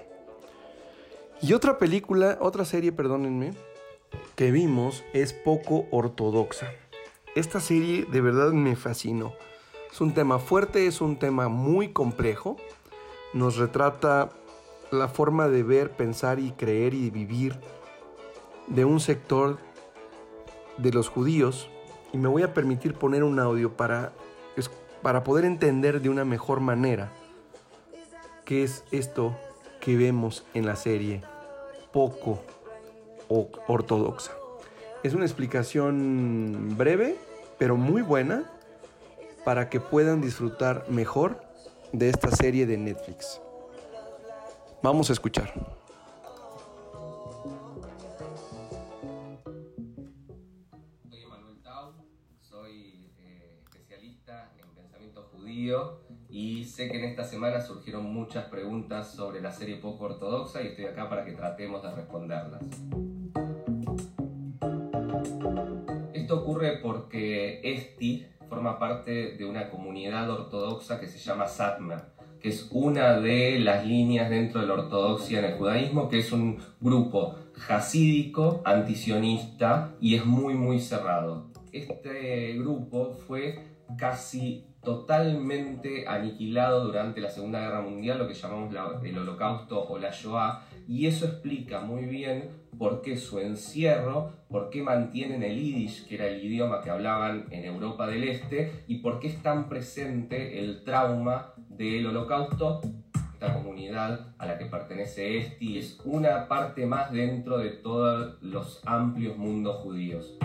Y 1.42 1.52
otra 1.52 1.78
película, 1.78 2.38
otra 2.40 2.64
serie, 2.64 2.92
perdónenme, 2.92 3.52
que 4.36 4.50
vimos 4.50 5.04
es 5.12 5.32
poco 5.32 5.86
ortodoxa. 5.90 6.70
Esta 7.34 7.60
serie 7.60 8.06
de 8.10 8.20
verdad 8.20 8.52
me 8.52 8.76
fascinó. 8.76 9.34
Es 9.92 10.00
un 10.00 10.14
tema 10.14 10.38
fuerte, 10.38 10.86
es 10.86 11.00
un 11.00 11.18
tema 11.18 11.48
muy 11.48 11.92
complejo. 11.92 12.56
Nos 13.32 13.56
retrata 13.56 14.30
la 14.90 15.08
forma 15.08 15.48
de 15.48 15.62
ver, 15.62 15.90
pensar 15.90 16.38
y 16.38 16.52
creer 16.52 16.94
y 16.94 17.10
vivir 17.10 17.58
de 18.66 18.84
un 18.84 19.00
sector 19.00 19.58
de 20.78 20.92
los 20.92 21.08
judíos. 21.08 21.68
Y 22.12 22.18
me 22.18 22.28
voy 22.28 22.42
a 22.42 22.54
permitir 22.54 22.94
poner 22.94 23.22
un 23.24 23.38
audio 23.38 23.76
para 23.76 24.12
para 25.04 25.22
poder 25.22 25.44
entender 25.44 26.00
de 26.00 26.08
una 26.08 26.24
mejor 26.24 26.60
manera 26.60 27.12
qué 28.46 28.64
es 28.64 28.84
esto 28.90 29.36
que 29.78 29.98
vemos 29.98 30.46
en 30.54 30.64
la 30.64 30.76
serie 30.76 31.20
poco 31.92 32.42
ortodoxa. 33.28 34.32
Es 35.02 35.12
una 35.12 35.26
explicación 35.26 36.72
breve, 36.78 37.18
pero 37.58 37.76
muy 37.76 38.00
buena 38.00 38.50
para 39.44 39.68
que 39.68 39.78
puedan 39.78 40.22
disfrutar 40.22 40.86
mejor 40.88 41.38
de 41.92 42.08
esta 42.08 42.30
serie 42.30 42.64
de 42.64 42.78
Netflix. 42.78 43.42
Vamos 44.82 45.10
a 45.10 45.12
escuchar. 45.12 45.52
Y 56.28 56.64
sé 56.64 56.90
que 56.90 56.98
en 56.98 57.04
esta 57.04 57.22
semana 57.22 57.60
surgieron 57.60 58.12
muchas 58.12 58.46
preguntas 58.46 59.14
sobre 59.14 59.40
la 59.40 59.52
serie 59.52 59.76
poco 59.76 60.06
ortodoxa 60.06 60.60
y 60.62 60.68
estoy 60.68 60.86
acá 60.86 61.08
para 61.08 61.24
que 61.24 61.30
tratemos 61.30 61.80
de 61.80 61.92
responderlas. 61.92 62.62
Esto 66.12 66.40
ocurre 66.40 66.78
porque 66.82 67.60
Esti 67.62 68.26
forma 68.48 68.80
parte 68.80 69.36
de 69.36 69.44
una 69.44 69.70
comunidad 69.70 70.28
ortodoxa 70.28 70.98
que 70.98 71.06
se 71.06 71.18
llama 71.18 71.46
Satmer, 71.46 72.00
que 72.40 72.48
es 72.48 72.68
una 72.72 73.20
de 73.20 73.60
las 73.60 73.86
líneas 73.86 74.30
dentro 74.30 74.60
de 74.60 74.66
la 74.66 74.74
ortodoxia 74.74 75.38
en 75.38 75.44
el 75.44 75.54
judaísmo, 75.54 76.08
que 76.08 76.18
es 76.18 76.32
un 76.32 76.58
grupo 76.80 77.36
jasídico, 77.54 78.60
antisionista 78.64 79.94
y 80.00 80.16
es 80.16 80.26
muy 80.26 80.54
muy 80.54 80.80
cerrado. 80.80 81.52
Este 81.70 82.54
grupo 82.54 83.12
fue 83.12 83.74
casi 83.96 84.73
totalmente 84.84 86.06
aniquilado 86.06 86.84
durante 86.84 87.20
la 87.20 87.30
Segunda 87.30 87.60
Guerra 87.60 87.80
Mundial, 87.80 88.18
lo 88.18 88.28
que 88.28 88.34
llamamos 88.34 88.74
el 89.02 89.18
Holocausto 89.18 89.84
o 89.88 89.98
la 89.98 90.10
Shoah, 90.10 90.62
y 90.86 91.06
eso 91.06 91.26
explica 91.26 91.80
muy 91.80 92.04
bien 92.04 92.50
por 92.78 93.02
qué 93.02 93.16
su 93.16 93.38
encierro, 93.38 94.32
por 94.48 94.70
qué 94.70 94.82
mantienen 94.82 95.42
el 95.42 95.58
yiddish, 95.58 96.06
que 96.06 96.16
era 96.16 96.26
el 96.26 96.44
idioma 96.44 96.80
que 96.80 96.90
hablaban 96.90 97.46
en 97.50 97.64
Europa 97.64 98.06
del 98.06 98.24
Este, 98.24 98.84
y 98.86 98.98
por 98.98 99.20
qué 99.20 99.28
es 99.28 99.42
tan 99.42 99.68
presente 99.68 100.60
el 100.60 100.84
trauma 100.84 101.54
del 101.68 102.06
Holocausto. 102.06 102.80
Esta 103.32 103.54
comunidad 103.54 104.34
a 104.38 104.46
la 104.46 104.58
que 104.58 104.66
pertenece 104.66 105.38
Esti 105.38 105.78
es 105.78 106.00
una 106.04 106.48
parte 106.48 106.86
más 106.86 107.12
dentro 107.12 107.58
de 107.58 107.70
todos 107.70 108.42
los 108.42 108.80
amplios 108.86 109.36
mundos 109.36 109.76
judíos. 109.82 110.38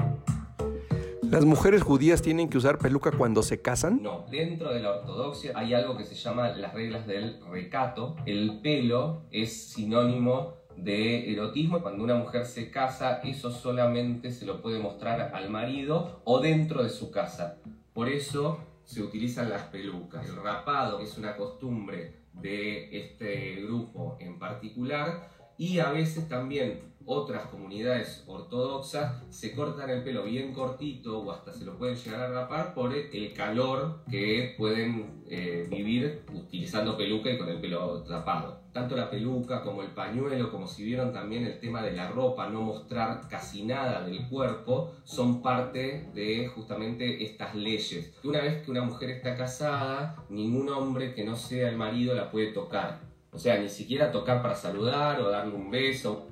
¿Las 1.29 1.45
mujeres 1.45 1.83
judías 1.83 2.23
tienen 2.23 2.49
que 2.49 2.57
usar 2.57 2.79
peluca 2.79 3.11
cuando 3.11 3.43
se 3.43 3.61
casan? 3.61 4.01
No, 4.01 4.25
dentro 4.31 4.73
de 4.73 4.79
la 4.79 4.95
ortodoxia 4.95 5.51
hay 5.53 5.75
algo 5.75 5.95
que 5.95 6.03
se 6.03 6.15
llama 6.15 6.49
las 6.49 6.73
reglas 6.73 7.05
del 7.05 7.39
recato. 7.51 8.15
El 8.25 8.61
pelo 8.61 9.25
es 9.29 9.69
sinónimo 9.69 10.55
de 10.75 11.31
erotismo. 11.31 11.83
Cuando 11.83 12.03
una 12.03 12.15
mujer 12.15 12.47
se 12.47 12.71
casa, 12.71 13.21
eso 13.23 13.51
solamente 13.51 14.31
se 14.31 14.47
lo 14.47 14.59
puede 14.63 14.79
mostrar 14.79 15.35
al 15.35 15.51
marido 15.51 16.19
o 16.23 16.39
dentro 16.39 16.81
de 16.81 16.89
su 16.89 17.11
casa. 17.11 17.59
Por 17.93 18.09
eso 18.09 18.57
se 18.83 19.03
utilizan 19.03 19.51
las 19.51 19.65
pelucas. 19.65 20.27
El 20.27 20.35
rapado 20.37 20.99
es 20.99 21.15
una 21.19 21.37
costumbre 21.37 22.23
de 22.33 22.89
este 22.97 23.61
grupo 23.61 24.17
en 24.19 24.39
particular 24.39 25.29
y 25.59 25.77
a 25.77 25.91
veces 25.91 26.27
también 26.27 26.88
otras 27.11 27.47
comunidades 27.47 28.23
ortodoxas 28.27 29.23
se 29.31 29.55
cortan 29.55 29.89
el 29.89 30.03
pelo 30.03 30.23
bien 30.23 30.53
cortito 30.53 31.19
o 31.19 31.31
hasta 31.31 31.51
se 31.51 31.65
lo 31.65 31.75
pueden 31.75 31.95
llegar 31.95 32.21
a 32.21 32.29
rapar 32.29 32.75
por 32.75 32.93
el 32.93 33.33
calor 33.33 34.03
que 34.11 34.53
pueden 34.59 35.23
eh, 35.27 35.67
vivir 35.71 36.21
utilizando 36.31 36.95
peluca 36.95 37.31
y 37.31 37.37
con 37.39 37.49
el 37.49 37.59
pelo 37.59 38.03
tapado. 38.03 38.61
Tanto 38.71 38.95
la 38.95 39.09
peluca 39.09 39.63
como 39.63 39.81
el 39.81 39.89
pañuelo, 39.89 40.51
como 40.51 40.67
si 40.67 40.83
vieron 40.83 41.11
también 41.11 41.45
el 41.45 41.59
tema 41.59 41.81
de 41.81 41.93
la 41.93 42.09
ropa, 42.09 42.47
no 42.47 42.61
mostrar 42.61 43.27
casi 43.27 43.63
nada 43.63 44.05
del 44.05 44.27
cuerpo, 44.29 44.93
son 45.03 45.41
parte 45.41 46.11
de 46.13 46.47
justamente 46.53 47.23
estas 47.23 47.55
leyes. 47.55 48.13
Una 48.23 48.41
vez 48.41 48.63
que 48.63 48.69
una 48.69 48.83
mujer 48.83 49.09
está 49.09 49.35
casada, 49.35 50.23
ningún 50.29 50.69
hombre 50.69 51.15
que 51.15 51.23
no 51.23 51.35
sea 51.35 51.69
el 51.69 51.75
marido 51.75 52.13
la 52.13 52.29
puede 52.29 52.51
tocar. 52.51 53.09
O 53.31 53.37
sea, 53.37 53.59
ni 53.59 53.69
siquiera 53.69 54.11
tocar 54.11 54.41
para 54.41 54.55
saludar 54.55 55.21
o 55.21 55.29
darle 55.29 55.53
un 55.53 55.69
beso 55.69 56.28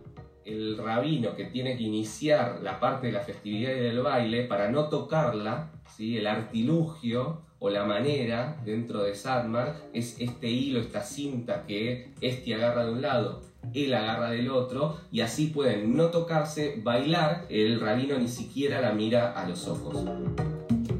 el 0.48 0.78
rabino 0.78 1.36
que 1.36 1.46
tiene 1.46 1.78
que 1.78 1.84
iniciar 1.84 2.60
la 2.64 2.80
parte 2.80 3.08
de 3.08 3.14
la 3.14 3.20
festividad 3.20 3.72
y 3.72 3.80
del 3.80 4.02
baile, 4.02 4.46
para 4.46 4.72
no 4.72 4.88
tocarla, 4.88 5.72
¿sí? 5.96 6.18
el 6.18 6.26
artilugio 6.26 7.42
o 7.60 7.70
la 7.70 7.84
manera 7.84 8.62
dentro 8.64 9.04
de 9.04 9.14
Sadmar 9.14 9.76
es 9.94 10.16
este 10.20 10.48
hilo, 10.48 10.80
esta 10.80 11.02
cinta 11.02 11.66
que 11.68 12.14
este 12.22 12.56
agarra 12.56 12.86
de 12.86 12.92
un 12.92 13.02
lado, 13.02 13.42
él 13.74 13.94
agarra 13.94 14.30
del 14.30 14.50
otro, 14.50 14.98
y 15.12 15.22
así 15.22 15.48
pueden 15.48 15.98
no 15.98 16.08
tocarse, 16.08 16.80
bailar, 16.82 17.46
el 17.50 17.82
rabino 17.82 18.18
ni 18.18 18.30
siquiera 18.30 18.80
la 18.80 18.94
mira 18.94 19.34
a 19.34 19.50
los 19.50 19.68
ojos. 19.68 20.06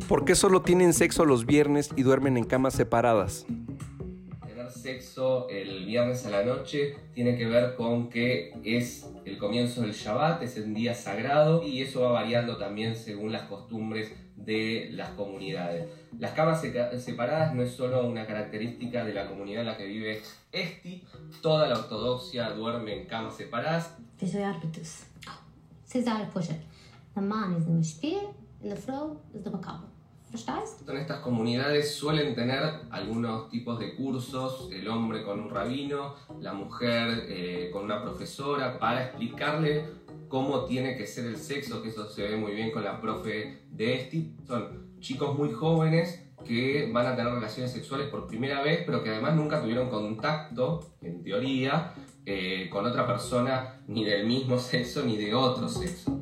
¿Por 0.10 0.26
qué 0.26 0.36
solo 0.36 0.62
tienen 0.62 0.94
sexo 0.94 1.26
los 1.26 1.46
viernes 1.46 1.90
y 1.96 2.04
duermen 2.04 2.38
en 2.38 2.44
camas 2.44 2.74
separadas? 2.74 3.46
Sexo 4.70 5.48
el 5.50 5.86
viernes 5.86 6.26
a 6.26 6.30
la 6.30 6.44
noche 6.44 6.96
tiene 7.14 7.38
que 7.38 7.46
ver 7.46 7.76
con 7.76 8.10
que 8.10 8.54
es 8.64 9.10
el 9.26 9.38
comienzo 9.38 9.82
del 9.82 9.94
Shabbat, 9.94 10.42
es 10.44 10.58
el 10.58 10.74
día 10.74 10.94
sagrado 10.94 11.64
y 11.64 11.82
eso 11.82 12.02
va 12.02 12.12
variando 12.12 12.58
también 12.58 12.96
según 12.96 13.32
las 13.32 13.44
costumbres 13.44 14.12
de 14.36 14.90
las 14.94 15.10
comunidades. 15.12 15.90
Las 16.20 16.32
camas 16.32 16.62
separadas 16.62 17.54
no 17.54 17.64
es 17.64 17.72
solo 17.72 18.08
una 18.08 18.26
característica 18.26 19.04
de 19.04 19.14
la 19.14 19.28
comunidad 19.28 19.62
en 19.62 19.68
la 19.68 19.78
que 19.78 19.86
vive 19.86 20.22
Esti, 20.52 21.04
toda 21.42 21.68
la 21.68 21.80
ortodoxia 21.80 22.52
duerme 22.52 23.02
en 23.02 23.06
camas 23.08 23.36
separadas. 23.36 23.98
En 30.88 30.98
estas 30.98 31.20
comunidades 31.22 31.96
suelen 31.96 32.36
tener 32.36 32.62
algunos 32.92 33.50
tipos 33.50 33.80
de 33.80 33.96
cursos, 33.96 34.70
el 34.74 34.88
hombre 34.90 35.24
con 35.24 35.40
un 35.40 35.50
rabino, 35.50 36.16
la 36.42 36.54
mujer 36.54 37.26
eh, 37.30 37.70
con 37.72 37.86
una 37.86 38.02
profesora, 38.02 38.78
para 38.78 39.06
explicarle 39.06 39.86
cómo 40.28 40.66
tiene 40.66 40.98
que 40.98 41.08
ser 41.08 41.26
el 41.26 41.38
sexo, 41.38 41.82
que 41.82 41.90
eso 41.90 42.10
se 42.10 42.24
ve 42.24 42.36
muy 42.36 42.52
bien 42.52 42.72
con 42.72 42.84
la 42.84 43.00
profe 43.00 43.64
de 43.72 44.02
Esti. 44.02 44.36
Son 44.46 44.98
chicos 45.00 45.38
muy 45.38 45.52
jóvenes 45.54 46.24
que 46.46 46.90
van 46.92 47.08
a 47.08 47.16
tener 47.16 47.34
relaciones 47.34 47.72
sexuales 47.72 48.08
por 48.10 48.28
primera 48.28 48.62
vez, 48.62 48.84
pero 48.86 49.04
que 49.04 49.10
además 49.10 49.36
nunca 49.36 49.62
tuvieron 49.62 49.90
contacto, 49.90 50.92
en 51.02 51.24
teoría, 51.24 51.94
eh, 52.26 52.70
con 52.70 52.86
otra 52.86 53.08
persona 53.08 53.82
ni 53.88 54.04
del 54.04 54.28
mismo 54.28 54.60
sexo 54.60 55.04
ni 55.04 55.16
de 55.16 55.34
otro 55.34 55.70
sexo 55.70 56.18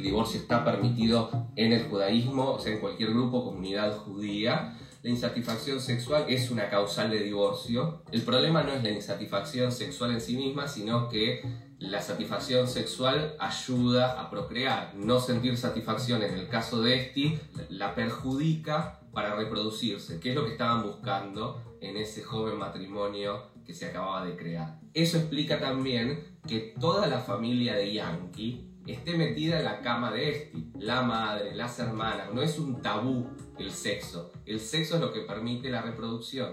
el 0.00 0.04
divorcio 0.04 0.40
está 0.40 0.64
permitido 0.64 1.30
en 1.56 1.74
el 1.74 1.84
judaísmo, 1.84 2.52
o 2.52 2.58
sea, 2.58 2.72
en 2.72 2.80
cualquier 2.80 3.10
grupo, 3.10 3.44
comunidad 3.44 3.98
judía. 3.98 4.78
La 5.02 5.10
insatisfacción 5.10 5.78
sexual 5.78 6.24
es 6.26 6.50
una 6.50 6.70
causal 6.70 7.10
de 7.10 7.22
divorcio. 7.22 8.02
El 8.10 8.22
problema 8.22 8.62
no 8.62 8.72
es 8.72 8.82
la 8.82 8.90
insatisfacción 8.90 9.70
sexual 9.70 10.12
en 10.12 10.22
sí 10.22 10.36
misma, 10.36 10.68
sino 10.68 11.10
que 11.10 11.42
la 11.78 12.00
satisfacción 12.00 12.66
sexual 12.66 13.36
ayuda 13.38 14.18
a 14.18 14.30
procrear. 14.30 14.94
No 14.94 15.20
sentir 15.20 15.58
satisfacción 15.58 16.22
en 16.22 16.32
el 16.32 16.48
caso 16.48 16.80
de 16.80 16.94
Esti 16.94 17.38
la 17.68 17.94
perjudica 17.94 19.00
para 19.12 19.34
reproducirse, 19.34 20.18
que 20.18 20.30
es 20.30 20.34
lo 20.34 20.46
que 20.46 20.52
estaban 20.52 20.82
buscando 20.82 21.76
en 21.82 21.98
ese 21.98 22.22
joven 22.22 22.58
matrimonio 22.58 23.50
que 23.66 23.74
se 23.74 23.84
acababa 23.84 24.24
de 24.24 24.34
crear. 24.36 24.80
Eso 24.94 25.18
explica 25.18 25.60
también 25.60 26.38
que 26.48 26.74
toda 26.80 27.06
la 27.06 27.18
familia 27.18 27.74
de 27.74 27.92
Yankee 27.92 28.69
esté 28.86 29.16
metida 29.16 29.58
en 29.58 29.64
la 29.64 29.80
cama 29.80 30.10
de 30.10 30.30
Esti, 30.30 30.70
la 30.78 31.02
madre, 31.02 31.54
las 31.54 31.78
hermanas. 31.78 32.32
No 32.32 32.42
es 32.42 32.58
un 32.58 32.82
tabú 32.82 33.28
el 33.58 33.70
sexo. 33.70 34.32
El 34.46 34.60
sexo 34.60 34.96
es 34.96 35.00
lo 35.00 35.12
que 35.12 35.20
permite 35.20 35.70
la 35.70 35.82
reproducción. 35.82 36.52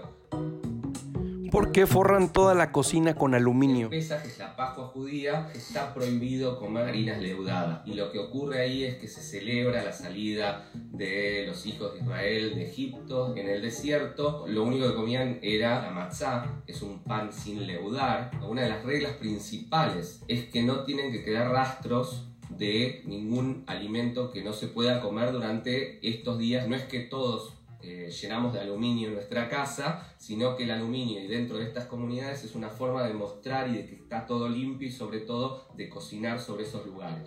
¿Por 1.50 1.72
qué 1.72 1.86
forran 1.86 2.30
toda 2.30 2.54
la 2.54 2.72
cocina 2.72 3.14
con 3.14 3.34
aluminio? 3.34 3.86
En 3.86 3.90
Pesaj, 3.90 4.26
es 4.26 4.38
la 4.38 4.54
Pascua 4.54 4.88
judía, 4.88 5.50
está 5.54 5.94
prohibido 5.94 6.58
comer 6.58 6.88
harinas 6.88 7.22
leudadas. 7.22 7.86
Y 7.86 7.94
lo 7.94 8.12
que 8.12 8.18
ocurre 8.18 8.60
ahí 8.60 8.84
es 8.84 8.96
que 8.96 9.08
se 9.08 9.22
celebra 9.22 9.82
la 9.82 9.92
salida 9.92 10.68
de 10.74 11.44
los 11.46 11.64
hijos 11.64 11.94
de 11.94 12.00
Israel 12.00 12.54
de 12.54 12.64
Egipto 12.68 13.34
en 13.34 13.48
el 13.48 13.62
desierto. 13.62 14.44
Lo 14.46 14.64
único 14.64 14.88
que 14.88 14.94
comían 14.94 15.38
era 15.40 15.80
la 15.80 15.90
matzá, 15.90 16.62
es 16.66 16.82
un 16.82 16.98
pan 16.98 17.32
sin 17.32 17.66
leudar. 17.66 18.30
Una 18.46 18.62
de 18.62 18.68
las 18.68 18.84
reglas 18.84 19.12
principales 19.12 20.22
es 20.28 20.44
que 20.50 20.62
no 20.62 20.84
tienen 20.84 21.12
que 21.12 21.24
quedar 21.24 21.50
rastros 21.50 22.26
de 22.50 23.02
ningún 23.06 23.64
alimento 23.66 24.30
que 24.32 24.42
no 24.42 24.52
se 24.52 24.66
pueda 24.66 25.00
comer 25.00 25.32
durante 25.32 26.06
estos 26.06 26.38
días. 26.38 26.68
No 26.68 26.76
es 26.76 26.82
que 26.82 27.00
todos 27.00 27.57
eh, 27.88 28.10
llenamos 28.10 28.52
de 28.52 28.60
aluminio 28.60 29.10
nuestra 29.10 29.48
casa, 29.48 30.14
sino 30.18 30.56
que 30.56 30.64
el 30.64 30.70
aluminio 30.70 31.22
y 31.22 31.26
dentro 31.26 31.56
de 31.56 31.64
estas 31.64 31.86
comunidades 31.86 32.44
es 32.44 32.54
una 32.54 32.68
forma 32.68 33.06
de 33.06 33.14
mostrar 33.14 33.68
y 33.68 33.76
de 33.76 33.86
que 33.86 33.94
está 33.94 34.26
todo 34.26 34.48
limpio 34.48 34.88
y 34.88 34.92
sobre 34.92 35.20
todo 35.20 35.68
de 35.74 35.88
cocinar 35.88 36.38
sobre 36.38 36.64
esos 36.64 36.84
lugares. 36.84 37.24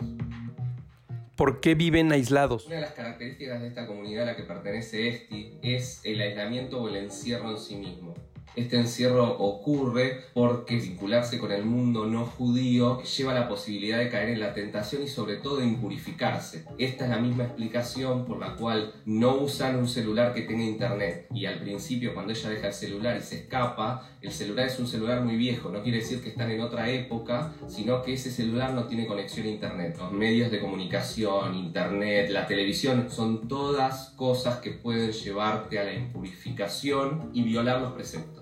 ¿Por 1.36 1.60
qué 1.60 1.74
viven 1.74 2.12
aislados? 2.12 2.67
Una 2.67 2.76
de 2.76 2.82
las 2.82 2.91
características 2.91 3.62
de 3.62 3.67
esta 3.69 3.88
comunidad 3.88 4.24
a 4.24 4.26
la 4.28 4.36
que 4.36 4.43
pertenece 4.43 5.10
Esti 5.10 5.58
es 5.63 6.02
el 6.04 6.21
aislamiento 6.21 6.80
o 6.82 6.88
el 6.88 6.97
encierro 6.97 7.50
en 7.50 7.58
sí 7.58 7.78
mismo. 7.78 8.13
Este 8.56 8.78
encierro 8.78 9.38
ocurre 9.38 10.26
porque 10.34 10.76
vincularse 10.76 11.40
con 11.40 11.54
el 11.54 11.64
mundo 11.64 12.06
no 12.06 12.26
judío 12.26 13.02
lleva 13.04 13.34
la 13.34 13.48
posibilidad 13.48 13.98
de 13.98 14.10
caer 14.10 14.30
en 14.30 14.42
la 14.42 14.54
tentación 14.54 15.04
y 15.04 15.08
sobre 15.08 15.38
todo 15.38 15.58
de 15.58 15.66
impurificarse. 15.66 16.66
Esta 16.78 17.06
es 17.06 17.10
la 17.10 17.20
misma 17.20 17.46
explicación 17.46 18.26
por 18.26 18.40
la 18.40 18.56
cual 18.56 18.94
no 19.06 19.36
usan 19.36 19.78
un 19.78 19.88
celular 19.88 20.34
que 20.34 20.42
tenga 20.42 20.64
internet. 20.64 21.28
Y 21.34 21.46
al 21.46 21.60
principio 21.60 22.14
cuando 22.14 22.34
ella 22.34 22.50
deja 22.50 22.68
el 22.68 22.74
celular 22.74 23.18
y 23.18 23.22
se 23.22 23.38
escapa, 23.38 24.10
el 24.22 24.32
celular 24.32 24.68
es 24.68 24.78
un 24.80 24.88
celular 24.88 25.22
muy 25.22 25.38
viejo, 25.38 25.70
no 25.70 25.82
quiere 25.82 26.00
decir 26.00 26.22
que 26.22 26.30
están 26.30 26.52
en 26.52 26.62
otra 26.62 26.90
época, 26.90 27.54
sino 27.68 28.02
que 28.02 28.14
ese 28.14 28.32
celular 28.32 28.74
no 28.74 28.86
tiene 28.86 29.08
conexión 29.08 29.48
a 29.48 29.50
internet. 29.50 29.96
Los 29.98 30.12
medios 30.12 30.52
de 30.52 30.60
comunicación, 30.60 31.56
internet, 31.56 32.30
la 32.30 32.46
televisión, 32.48 33.08
son 33.10 33.48
todas 33.48 34.10
cosas 34.18 34.58
que 34.60 34.72
pueden 34.72 35.12
llevarte 35.12 35.80
a 35.80 35.86
la 35.86 35.94
impurificación 35.94 37.32
y 37.34 37.44
violar 37.44 37.82
los 37.82 37.94
preceptos. 37.94 38.40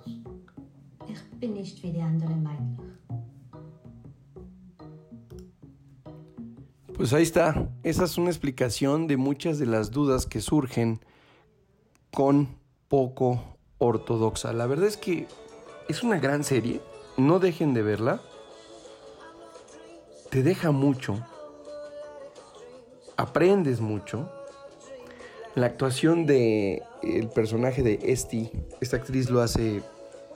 Pues 6.95 7.13
ahí 7.13 7.23
está. 7.23 7.69
Esa 7.83 8.03
es 8.03 8.17
una 8.17 8.29
explicación 8.29 9.07
de 9.07 9.15
muchas 9.15 9.57
de 9.57 9.65
las 9.65 9.91
dudas 9.91 10.25
que 10.25 10.41
surgen 10.41 10.99
con 12.11 12.49
poco 12.89 13.41
ortodoxa. 13.77 14.51
La 14.51 14.67
verdad 14.67 14.87
es 14.87 14.97
que 14.97 15.27
es 15.87 16.03
una 16.03 16.19
gran 16.19 16.43
serie. 16.43 16.81
No 17.15 17.39
dejen 17.39 17.73
de 17.73 17.83
verla. 17.83 18.21
Te 20.29 20.43
deja 20.43 20.71
mucho. 20.71 21.25
Aprendes 23.15 23.79
mucho. 23.79 24.29
La 25.55 25.67
actuación 25.67 26.25
de 26.25 26.83
el 27.01 27.29
personaje 27.29 27.81
de 27.81 27.99
Esti, 28.03 28.51
esta 28.81 28.97
actriz 28.97 29.29
lo 29.29 29.41
hace 29.41 29.81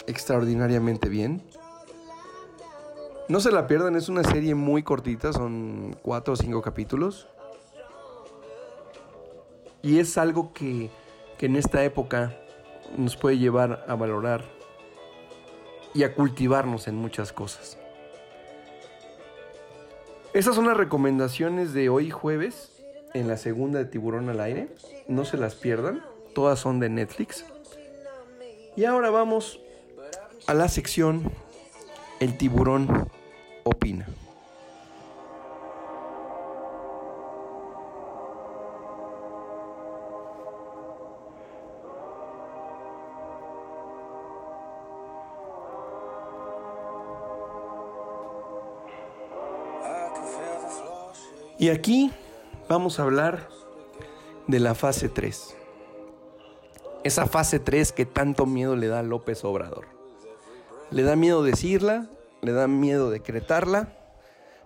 extraordinariamente 0.08 1.10
bien. 1.10 1.42
No 3.30 3.40
se 3.40 3.52
la 3.52 3.68
pierdan, 3.68 3.96
es 3.96 4.10
una 4.10 4.24
serie 4.24 4.54
muy 4.54 4.84
cortita, 4.84 5.32
son 5.34 5.96
cuatro 6.02 6.34
o 6.34 6.36
cinco 6.36 6.62
capítulos. 6.62 7.28
Y 9.82 10.00
es 10.00 10.18
algo 10.18 10.54
que, 10.54 10.90
que 11.38 11.46
en 11.46 11.56
esta 11.56 11.84
época 11.84 12.36
nos 12.98 13.18
puede 13.18 13.38
llevar 13.38 13.86
a 13.88 13.96
valorar 13.96 14.44
y 15.94 16.04
a 16.04 16.16
cultivarnos 16.16 16.88
en 16.88 16.96
muchas 16.96 17.32
cosas. 17.34 17.78
Esas 20.34 20.56
son 20.56 20.68
las 20.68 20.78
recomendaciones 20.78 21.74
de 21.74 21.90
hoy 21.90 22.10
jueves 22.10 22.84
en 23.14 23.28
la 23.28 23.38
segunda 23.38 23.80
de 23.80 23.86
Tiburón 23.86 24.30
al 24.30 24.40
aire. 24.40 24.70
No 25.08 25.26
se 25.26 25.38
las 25.38 25.56
pierdan. 25.56 26.04
Todas 26.34 26.60
son 26.60 26.80
de 26.80 26.90
Netflix. 26.90 27.46
Y 28.76 28.86
ahora 28.86 29.12
vamos 29.12 29.60
a 30.48 30.54
la 30.54 30.68
sección 30.68 31.32
El 32.20 32.38
tiburón 32.38 33.10
opina. 33.64 34.08
Y 51.58 51.70
aquí 51.70 52.12
vamos 52.68 53.00
a 53.00 53.04
hablar 53.04 53.48
de 54.48 54.60
la 54.60 54.76
fase 54.76 55.08
3. 55.08 55.56
Esa 57.06 57.26
fase 57.26 57.60
3 57.60 57.94
que 57.94 58.06
tanto 58.06 58.46
miedo 58.46 58.76
le 58.76 58.88
da 58.88 59.00
a 59.00 59.04
López 59.04 59.46
Obrador. 59.46 59.93
Le 60.94 61.02
da 61.02 61.16
miedo 61.16 61.42
decirla, 61.42 62.08
le 62.44 62.52
da 62.52 62.68
miedo 62.68 63.10
decretarla, 63.10 63.98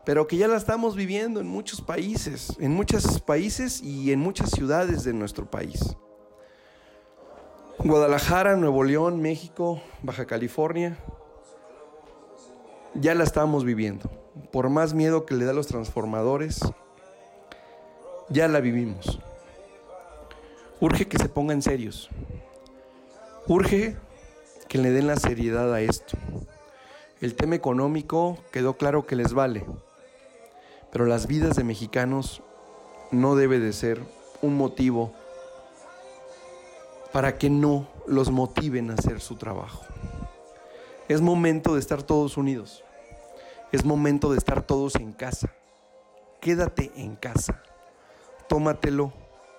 pero 0.04 0.28
que 0.28 0.36
ya 0.36 0.50
la 0.50 0.58
estamos 0.58 0.94
viviendo 0.94 1.40
en 1.40 1.48
muchos 1.48 1.80
países, 1.80 2.58
en 2.60 2.74
muchos 2.74 3.22
países 3.22 3.82
y 3.82 4.12
en 4.12 4.20
muchas 4.20 4.52
ciudades 4.52 5.06
de 5.06 5.14
nuestro 5.14 5.50
país. 5.50 5.96
Guadalajara, 7.80 8.58
Nuevo 8.58 8.84
León, 8.84 9.22
México, 9.22 9.82
Baja 10.04 10.26
California, 10.26 10.98
ya 12.94 13.16
la 13.16 13.24
estamos 13.24 13.64
viviendo. 13.64 14.10
Por 14.52 14.68
más 14.70 14.94
miedo 14.94 15.26
que 15.26 15.34
le 15.34 15.46
da 15.46 15.52
a 15.52 15.54
los 15.54 15.68
transformadores, 15.68 16.60
ya 18.28 18.50
la 18.50 18.60
vivimos. 18.60 19.22
Urge 20.82 21.08
que 21.08 21.20
se 21.20 21.30
pongan 21.30 21.62
serios. 21.62 22.10
Urge 23.48 23.96
que 24.68 24.78
le 24.78 24.92
den 24.92 25.08
la 25.08 25.16
seriedad 25.16 25.74
a 25.74 25.82
esto. 25.82 26.18
El 27.22 27.36
tema 27.36 27.56
económico 27.56 28.38
quedó 28.52 28.74
claro 28.78 29.06
que 29.06 29.16
les 29.16 29.34
vale, 29.34 29.66
pero 30.92 31.06
las 31.06 31.28
vidas 31.28 31.56
de 31.56 31.64
mexicanos 31.64 32.42
no 33.12 33.36
debe 33.36 33.60
de 33.60 33.74
ser 33.74 34.02
un 34.42 34.56
motivo 34.56 35.14
para 37.12 37.38
que 37.38 37.50
no 37.50 37.88
los 38.06 38.30
motiven 38.30 38.92
a 38.92 38.96
hacer 38.96 39.22
su 39.22 39.36
trabajo. 39.36 39.84
Es 41.08 41.22
momento 41.22 41.74
de 41.74 41.80
estar 41.80 42.04
todos 42.04 42.38
unidos. 42.38 42.84
Es 43.72 43.86
momento 43.86 44.32
de 44.32 44.38
estar 44.38 44.62
todos 44.62 44.96
en 44.96 45.14
casa. 45.14 45.54
Quédate 46.42 46.92
en 46.96 47.16
casa 47.16 47.64
tómatelo 48.48 49.14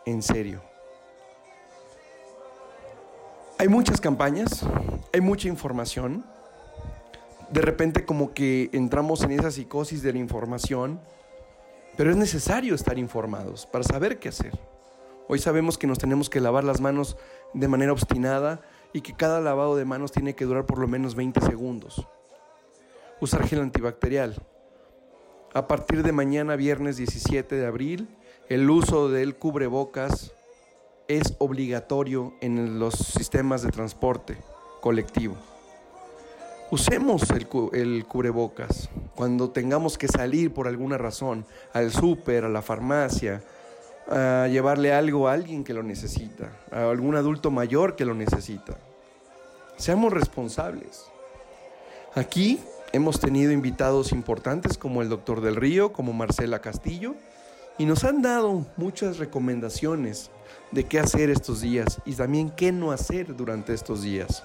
en 0.06 0.22
serio. 0.22 0.62
Hay 3.60 3.66
muchas 3.66 4.00
campañas, 4.00 4.64
hay 5.12 5.20
mucha 5.20 5.48
información. 5.48 6.24
De 7.50 7.60
repente 7.60 8.04
como 8.04 8.32
que 8.32 8.70
entramos 8.72 9.24
en 9.24 9.32
esa 9.32 9.50
psicosis 9.50 10.00
de 10.00 10.12
la 10.12 10.20
información, 10.20 11.00
pero 11.96 12.12
es 12.12 12.16
necesario 12.16 12.76
estar 12.76 13.00
informados 13.00 13.66
para 13.66 13.82
saber 13.82 14.20
qué 14.20 14.28
hacer. 14.28 14.56
Hoy 15.26 15.40
sabemos 15.40 15.76
que 15.76 15.88
nos 15.88 15.98
tenemos 15.98 16.30
que 16.30 16.40
lavar 16.40 16.62
las 16.62 16.80
manos 16.80 17.16
de 17.52 17.66
manera 17.66 17.90
obstinada 17.90 18.60
y 18.92 19.00
que 19.00 19.16
cada 19.16 19.40
lavado 19.40 19.74
de 19.74 19.84
manos 19.84 20.12
tiene 20.12 20.36
que 20.36 20.44
durar 20.44 20.64
por 20.64 20.78
lo 20.78 20.86
menos 20.86 21.16
20 21.16 21.40
segundos. 21.40 22.06
Usar 23.20 23.44
gel 23.44 23.60
antibacterial. 23.60 24.40
A 25.52 25.66
partir 25.66 26.04
de 26.04 26.12
mañana, 26.12 26.54
viernes 26.54 26.96
17 26.96 27.56
de 27.56 27.66
abril, 27.66 28.08
el 28.48 28.70
uso 28.70 29.08
del 29.08 29.34
cubrebocas 29.34 30.32
es 31.08 31.34
obligatorio 31.38 32.34
en 32.42 32.78
los 32.78 32.94
sistemas 32.94 33.62
de 33.62 33.70
transporte 33.70 34.36
colectivo. 34.82 35.36
Usemos 36.70 37.22
el, 37.30 37.48
el, 37.72 38.04
cubrebocas 38.04 38.90
cuando 39.14 39.50
tengamos 39.50 39.96
que 39.96 40.06
salir 40.06 40.52
por 40.52 40.68
alguna 40.68 40.98
razón 40.98 41.46
al 41.72 41.90
súper, 41.90 42.44
a 42.44 42.50
la 42.50 42.60
farmacia, 42.60 43.42
a 44.10 44.48
llevarle 44.48 44.92
algo 44.92 45.28
a 45.28 45.32
alguien 45.32 45.64
que 45.64 45.72
lo 45.72 45.82
necesita, 45.82 46.52
a 46.70 46.90
algún 46.90 47.16
adulto 47.16 47.50
mayor 47.50 47.96
que 47.96 48.04
lo 48.04 48.12
necesita. 48.14 48.76
Seamos 49.78 50.12
responsables. 50.12 51.06
Aquí 52.14 52.60
hemos 52.92 53.18
tenido 53.18 53.50
invitados 53.52 54.12
importantes 54.12 54.76
como 54.76 55.00
el 55.00 55.08
doctor 55.08 55.40
del 55.40 55.56
Río, 55.56 55.92
como 55.92 56.12
Marcela 56.12 56.60
Castillo, 56.60 57.14
y 57.78 57.86
nos 57.86 58.02
han 58.02 58.20
dado 58.22 58.66
muchas 58.76 59.18
recomendaciones 59.18 60.30
de 60.72 60.84
qué 60.84 60.98
hacer 60.98 61.30
estos 61.30 61.60
días 61.60 62.00
y 62.04 62.12
también 62.12 62.50
qué 62.50 62.72
no 62.72 62.90
hacer 62.90 63.34
durante 63.36 63.72
estos 63.72 64.02
días. 64.02 64.42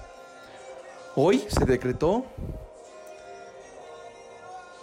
Hoy 1.16 1.44
se 1.48 1.64
decretó 1.64 2.24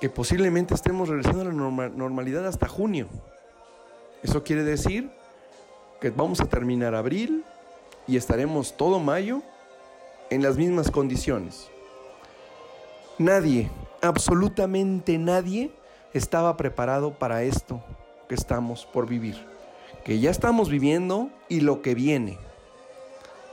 que 0.01 0.09
posiblemente 0.09 0.73
estemos 0.73 1.07
regresando 1.07 1.41
a 1.41 1.45
la 1.45 1.89
normalidad 1.89 2.45
hasta 2.45 2.67
junio. 2.67 3.07
Eso 4.21 4.43
quiere 4.43 4.63
decir 4.63 5.09
que 6.01 6.09
vamos 6.09 6.41
a 6.41 6.45
terminar 6.45 6.93
abril 6.93 7.45
y 8.05 8.17
estaremos 8.17 8.75
todo 8.75 8.99
mayo 8.99 9.41
en 10.29 10.43
las 10.43 10.57
mismas 10.57 10.91
condiciones. 10.91 11.69
Nadie, 13.17 13.69
absolutamente 14.01 15.17
nadie, 15.17 15.71
estaba 16.13 16.57
preparado 16.57 17.13
para 17.13 17.43
esto 17.43 17.81
que 18.31 18.35
estamos 18.35 18.85
por 18.85 19.07
vivir, 19.07 19.35
que 20.05 20.21
ya 20.21 20.31
estamos 20.31 20.69
viviendo 20.69 21.29
y 21.49 21.59
lo 21.59 21.81
que 21.81 21.95
viene. 21.95 22.37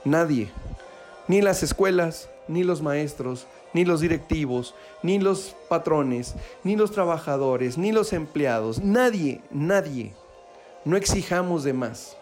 Nadie, 0.05 0.51
ni 1.27 1.41
las 1.41 1.63
escuelas, 1.63 2.29
ni 2.47 2.63
los 2.63 2.81
maestros, 2.81 3.45
ni 3.73 3.83
los 3.83 3.99
directivos, 3.99 4.73
ni 5.03 5.19
los 5.19 5.53
patrones, 5.67 6.35
ni 6.63 6.77
los 6.77 6.91
trabajadores, 6.91 7.77
ni 7.77 7.91
los 7.91 8.13
empleados, 8.13 8.79
nadie, 8.81 9.41
nadie, 9.51 10.13
no 10.85 10.95
exijamos 10.95 11.65
de 11.65 11.73
más. 11.73 12.15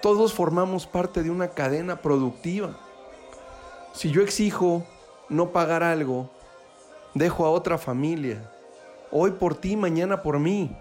Todos 0.00 0.32
formamos 0.32 0.86
parte 0.86 1.22
de 1.22 1.30
una 1.30 1.48
cadena 1.48 2.00
productiva. 2.00 2.78
Si 3.92 4.10
yo 4.10 4.22
exijo 4.22 4.84
no 5.28 5.50
pagar 5.50 5.82
algo, 5.82 6.30
dejo 7.12 7.44
a 7.44 7.50
otra 7.50 7.76
familia. 7.76 8.50
Hoy 9.10 9.32
por 9.32 9.54
ti, 9.54 9.76
mañana 9.76 10.22
por 10.22 10.38
mí. 10.38 10.74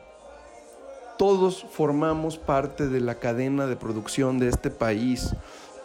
Todos 1.18 1.66
formamos 1.72 2.38
parte 2.38 2.88
de 2.88 3.00
la 3.00 3.16
cadena 3.16 3.66
de 3.66 3.76
producción 3.76 4.38
de 4.38 4.50
este 4.50 4.70
país. 4.70 5.36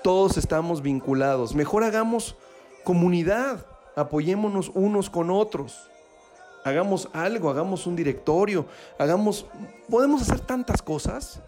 Todos 0.02 0.36
estamos 0.36 0.82
vinculados. 0.82 1.54
Mejor 1.54 1.84
hagamos 1.84 2.36
comunidad. 2.84 3.64
Apoyémonos 3.96 4.70
unos 4.74 5.08
con 5.08 5.30
otros. 5.30 5.90
Hagamos 6.64 7.08
algo, 7.12 7.50
hagamos 7.50 7.86
un 7.86 7.96
directorio, 7.96 8.66
hagamos... 8.98 9.46
Podemos 9.88 10.22
hacer 10.22 10.40
tantas 10.40 10.80
cosas. 10.80 11.40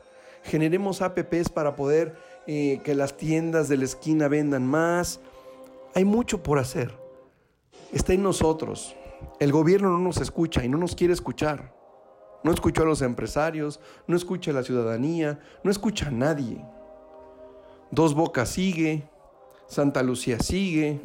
Generemos 0.43 1.03
apps 1.03 1.49
para 1.49 1.77
poder 1.77 2.17
eh, 2.47 2.81
que 2.85 2.95
las 2.95 3.17
tiendas 3.17 3.69
de 3.69 3.77
la 3.77 3.85
esquina 3.85 4.29
vendan 4.29 4.67
más. 4.67 5.21
Hay 5.95 6.05
mucho 6.05 6.43
por 6.43 6.59
hacer. 6.59 6.99
Está 7.93 8.13
en 8.15 8.23
nosotros. 8.23 8.97
El 9.41 9.53
gobierno 9.53 9.91
no 9.91 9.99
nos 9.99 10.19
escucha 10.19 10.65
y 10.65 10.69
no 10.69 10.79
nos 10.79 10.97
quiere 10.97 11.13
escuchar. 11.13 11.84
No 12.45 12.53
escuchó 12.53 12.83
a 12.83 12.87
los 12.87 13.01
empresarios, 13.01 13.81
no 14.07 14.17
escucha 14.17 14.51
a 14.51 14.55
la 14.55 14.63
ciudadanía, 14.63 15.41
no 15.65 15.71
escucha 15.71 16.09
a 16.09 16.11
nadie. 16.11 16.63
Dos 17.91 18.15
Bocas 18.15 18.51
sigue, 18.51 19.09
Santa 19.67 20.03
Lucía 20.03 20.39
sigue. 20.39 21.01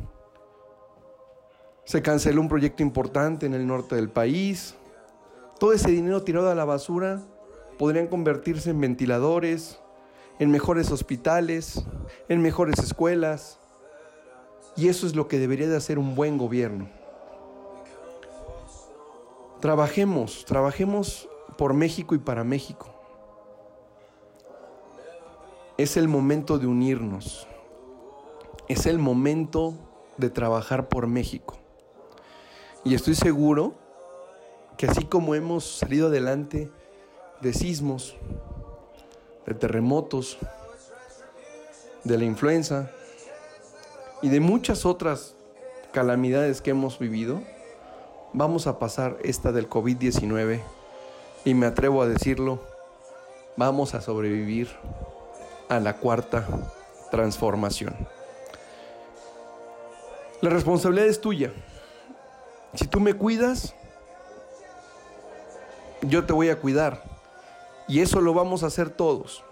Se 1.85 2.01
canceló 2.01 2.41
un 2.41 2.49
proyecto 2.49 2.83
importante 2.83 3.45
en 3.45 3.53
el 3.53 3.65
norte 3.65 3.95
del 3.95 4.09
país. 4.09 4.75
Todo 5.59 5.71
ese 5.71 5.89
dinero 5.91 6.23
tirado 6.23 6.51
a 6.51 6.55
la 6.55 6.65
basura 6.65 7.21
podrían 7.77 8.07
convertirse 8.07 8.71
en 8.71 8.81
ventiladores, 8.81 9.79
en 10.39 10.51
mejores 10.51 10.91
hospitales, 10.91 11.85
en 12.27 12.41
mejores 12.41 12.79
escuelas. 12.79 13.59
Y 14.75 14.89
eso 14.89 15.07
es 15.07 15.15
lo 15.15 15.29
que 15.29 15.39
debería 15.39 15.69
de 15.69 15.77
hacer 15.77 15.99
un 15.99 16.15
buen 16.15 16.37
gobierno. 16.37 16.98
Trabajemos, 19.59 20.45
trabajemos 20.45 21.27
por 21.57 21.73
México 21.73 22.15
y 22.15 22.17
para 22.17 22.45
México. 22.45 22.87
Es 25.77 25.97
el 25.97 26.07
momento 26.07 26.57
de 26.57 26.65
unirnos. 26.65 27.45
Es 28.69 28.85
el 28.85 28.99
momento 28.99 29.73
de 30.15 30.29
trabajar 30.29 30.87
por 30.87 31.07
México. 31.07 31.57
Y 32.85 32.95
estoy 32.95 33.15
seguro 33.15 33.73
que 34.77 34.85
así 34.85 35.03
como 35.03 35.35
hemos 35.35 35.65
salido 35.65 36.07
adelante 36.07 36.71
de 37.41 37.51
sismos, 37.51 38.15
de 39.45 39.53
terremotos, 39.55 40.37
de 42.05 42.17
la 42.17 42.23
influenza 42.23 42.91
y 44.21 44.29
de 44.29 44.39
muchas 44.39 44.85
otras 44.85 45.35
calamidades 45.91 46.61
que 46.61 46.71
hemos 46.71 46.97
vivido, 46.97 47.41
vamos 48.33 48.67
a 48.67 48.79
pasar 48.79 49.17
esta 49.23 49.51
del 49.51 49.69
COVID-19 49.69 50.61
y 51.45 51.53
me 51.53 51.65
atrevo 51.65 52.01
a 52.01 52.07
decirlo, 52.07 52.59
vamos 53.55 53.93
a 53.95 54.01
sobrevivir 54.01 54.69
a 55.69 55.79
la 55.79 55.97
cuarta 55.97 56.47
transformación. 57.11 57.95
La 60.41 60.49
responsabilidad 60.49 61.07
es 61.07 61.19
tuya. 61.19 61.51
Si 62.73 62.87
tú 62.87 62.99
me 62.99 63.13
cuidas, 63.13 63.73
yo 66.01 66.25
te 66.25 66.33
voy 66.33 66.49
a 66.49 66.59
cuidar. 66.59 67.03
Y 67.87 68.01
eso 68.01 68.21
lo 68.21 68.33
vamos 68.33 68.63
a 68.63 68.67
hacer 68.67 68.89
todos. 68.89 69.43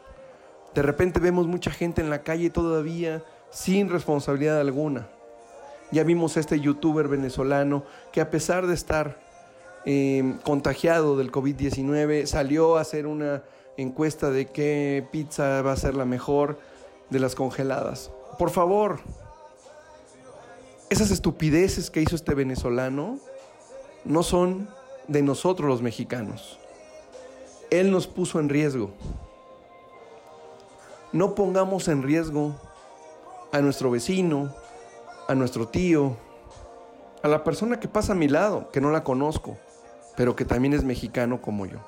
De 0.74 0.82
repente 0.82 1.20
vemos 1.20 1.48
mucha 1.48 1.72
gente 1.72 2.02
en 2.02 2.10
la 2.10 2.22
calle 2.22 2.50
todavía 2.50 3.24
sin 3.50 3.90
responsabilidad 3.90 4.60
alguna. 4.60 5.08
Ya 5.92 6.04
vimos 6.04 6.38
a 6.38 6.42
este 6.42 6.60
youtuber 6.60 7.08
venezolano 7.08 7.84
que 8.12 8.22
a 8.22 8.30
pesar 8.30 8.68
de 8.68 8.74
estar 8.74 9.20
eh, 9.86 10.36
contagiado 10.44 11.16
del 11.16 11.32
COVID-19 11.32 12.26
salió 12.26 12.78
a 12.78 12.82
hacer 12.82 13.08
una 13.08 13.44
encuesta 13.78 14.30
de 14.32 14.48
qué 14.48 15.08
pizza 15.12 15.62
va 15.62 15.72
a 15.72 15.78
ser 15.78 15.96
la 15.96 16.06
mejor 16.06 16.60
de 17.10 17.20
las 17.20 17.36
congeladas. 17.36 18.12
Por 18.38 18.50
favor, 18.50 19.00
esas 20.90 21.12
estupideces 21.12 21.90
que 21.90 22.02
hizo 22.02 22.16
este 22.16 22.34
venezolano 22.34 23.20
no 24.04 24.24
son 24.24 24.70
de 25.08 25.22
nosotros 25.22 25.70
los 25.70 25.82
mexicanos. 25.82 26.60
Él 27.70 27.92
nos 27.92 28.08
puso 28.08 28.40
en 28.40 28.50
riesgo. 28.50 28.92
No 31.14 31.36
pongamos 31.36 31.88
en 31.88 32.04
riesgo 32.04 32.56
a 33.52 33.60
nuestro 33.60 33.92
vecino, 33.92 34.54
a 35.28 35.36
nuestro 35.36 35.68
tío, 35.68 36.16
a 37.22 37.28
la 37.28 37.44
persona 37.44 37.80
que 37.80 37.88
pasa 37.88 38.14
a 38.14 38.16
mi 38.16 38.28
lado, 38.28 38.72
que 38.72 38.82
no 38.82 38.92
la 38.92 39.04
conozco, 39.04 39.58
pero 40.16 40.36
que 40.36 40.46
también 40.46 40.74
es 40.74 40.84
mexicano 40.84 41.42
como 41.42 41.66
yo, 41.66 41.80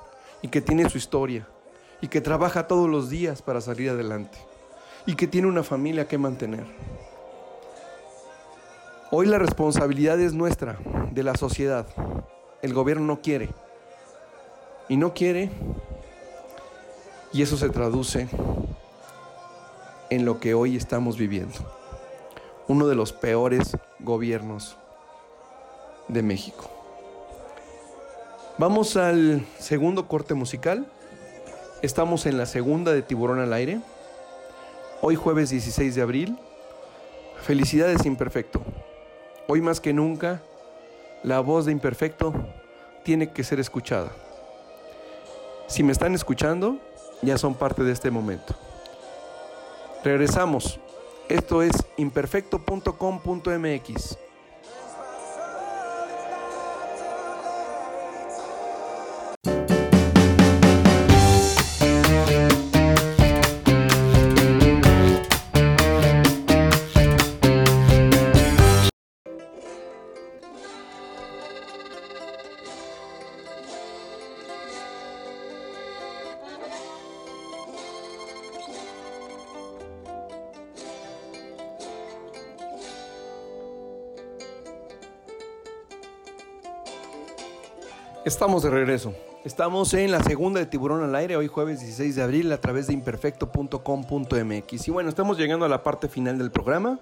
y 0.42 0.48
que 0.48 0.60
tiene 0.60 0.88
su 0.90 0.98
historia, 0.98 1.48
y 2.00 2.08
que 2.08 2.20
trabaja 2.20 2.66
todos 2.66 2.88
los 2.88 3.08
días 3.08 3.42
para 3.42 3.60
salir 3.60 3.90
adelante, 3.90 4.38
y 5.06 5.14
que 5.14 5.26
tiene 5.26 5.48
una 5.48 5.62
familia 5.62 6.06
que 6.06 6.18
mantener. 6.18 6.64
Hoy 9.10 9.26
la 9.26 9.38
responsabilidad 9.38 10.20
es 10.20 10.34
nuestra, 10.34 10.78
de 11.10 11.22
la 11.24 11.34
sociedad. 11.34 11.86
El 12.62 12.72
gobierno 12.74 13.06
no 13.06 13.20
quiere. 13.22 13.48
Y 14.88 14.96
no 14.96 15.14
quiere. 15.14 15.50
Y 17.32 17.42
eso 17.42 17.56
se 17.56 17.70
traduce 17.70 18.28
en 20.10 20.24
lo 20.24 20.38
que 20.38 20.54
hoy 20.54 20.76
estamos 20.76 21.16
viviendo. 21.16 21.79
Uno 22.70 22.86
de 22.86 22.94
los 22.94 23.12
peores 23.12 23.76
gobiernos 23.98 24.76
de 26.06 26.22
México. 26.22 26.70
Vamos 28.58 28.96
al 28.96 29.44
segundo 29.58 30.06
corte 30.06 30.34
musical. 30.34 30.86
Estamos 31.82 32.26
en 32.26 32.38
la 32.38 32.46
segunda 32.46 32.92
de 32.92 33.02
Tiburón 33.02 33.40
al 33.40 33.52
aire. 33.54 33.80
Hoy 35.02 35.16
jueves 35.16 35.50
16 35.50 35.96
de 35.96 36.00
abril. 36.00 36.38
Felicidades 37.42 38.06
Imperfecto. 38.06 38.62
Hoy 39.48 39.60
más 39.60 39.80
que 39.80 39.92
nunca, 39.92 40.40
la 41.24 41.40
voz 41.40 41.66
de 41.66 41.72
Imperfecto 41.72 42.32
tiene 43.02 43.32
que 43.32 43.42
ser 43.42 43.58
escuchada. 43.58 44.12
Si 45.66 45.82
me 45.82 45.90
están 45.90 46.14
escuchando, 46.14 46.78
ya 47.20 47.36
son 47.36 47.56
parte 47.56 47.82
de 47.82 47.90
este 47.90 48.12
momento. 48.12 48.54
Regresamos. 50.04 50.78
Esto 51.30 51.62
es 51.62 51.72
imperfecto.com.mx. 51.96 54.18
Estamos 88.40 88.62
de 88.62 88.70
regreso. 88.70 89.12
Estamos 89.44 89.92
en 89.92 90.10
la 90.10 90.22
segunda 90.22 90.60
de 90.60 90.66
Tiburón 90.66 91.02
al 91.02 91.14
aire, 91.14 91.36
hoy 91.36 91.46
jueves 91.46 91.80
16 91.80 92.16
de 92.16 92.22
abril, 92.22 92.50
a 92.52 92.58
través 92.58 92.86
de 92.86 92.94
imperfecto.com.mx. 92.94 94.88
Y 94.88 94.90
bueno, 94.90 95.10
estamos 95.10 95.36
llegando 95.36 95.66
a 95.66 95.68
la 95.68 95.82
parte 95.82 96.08
final 96.08 96.38
del 96.38 96.50
programa. 96.50 97.00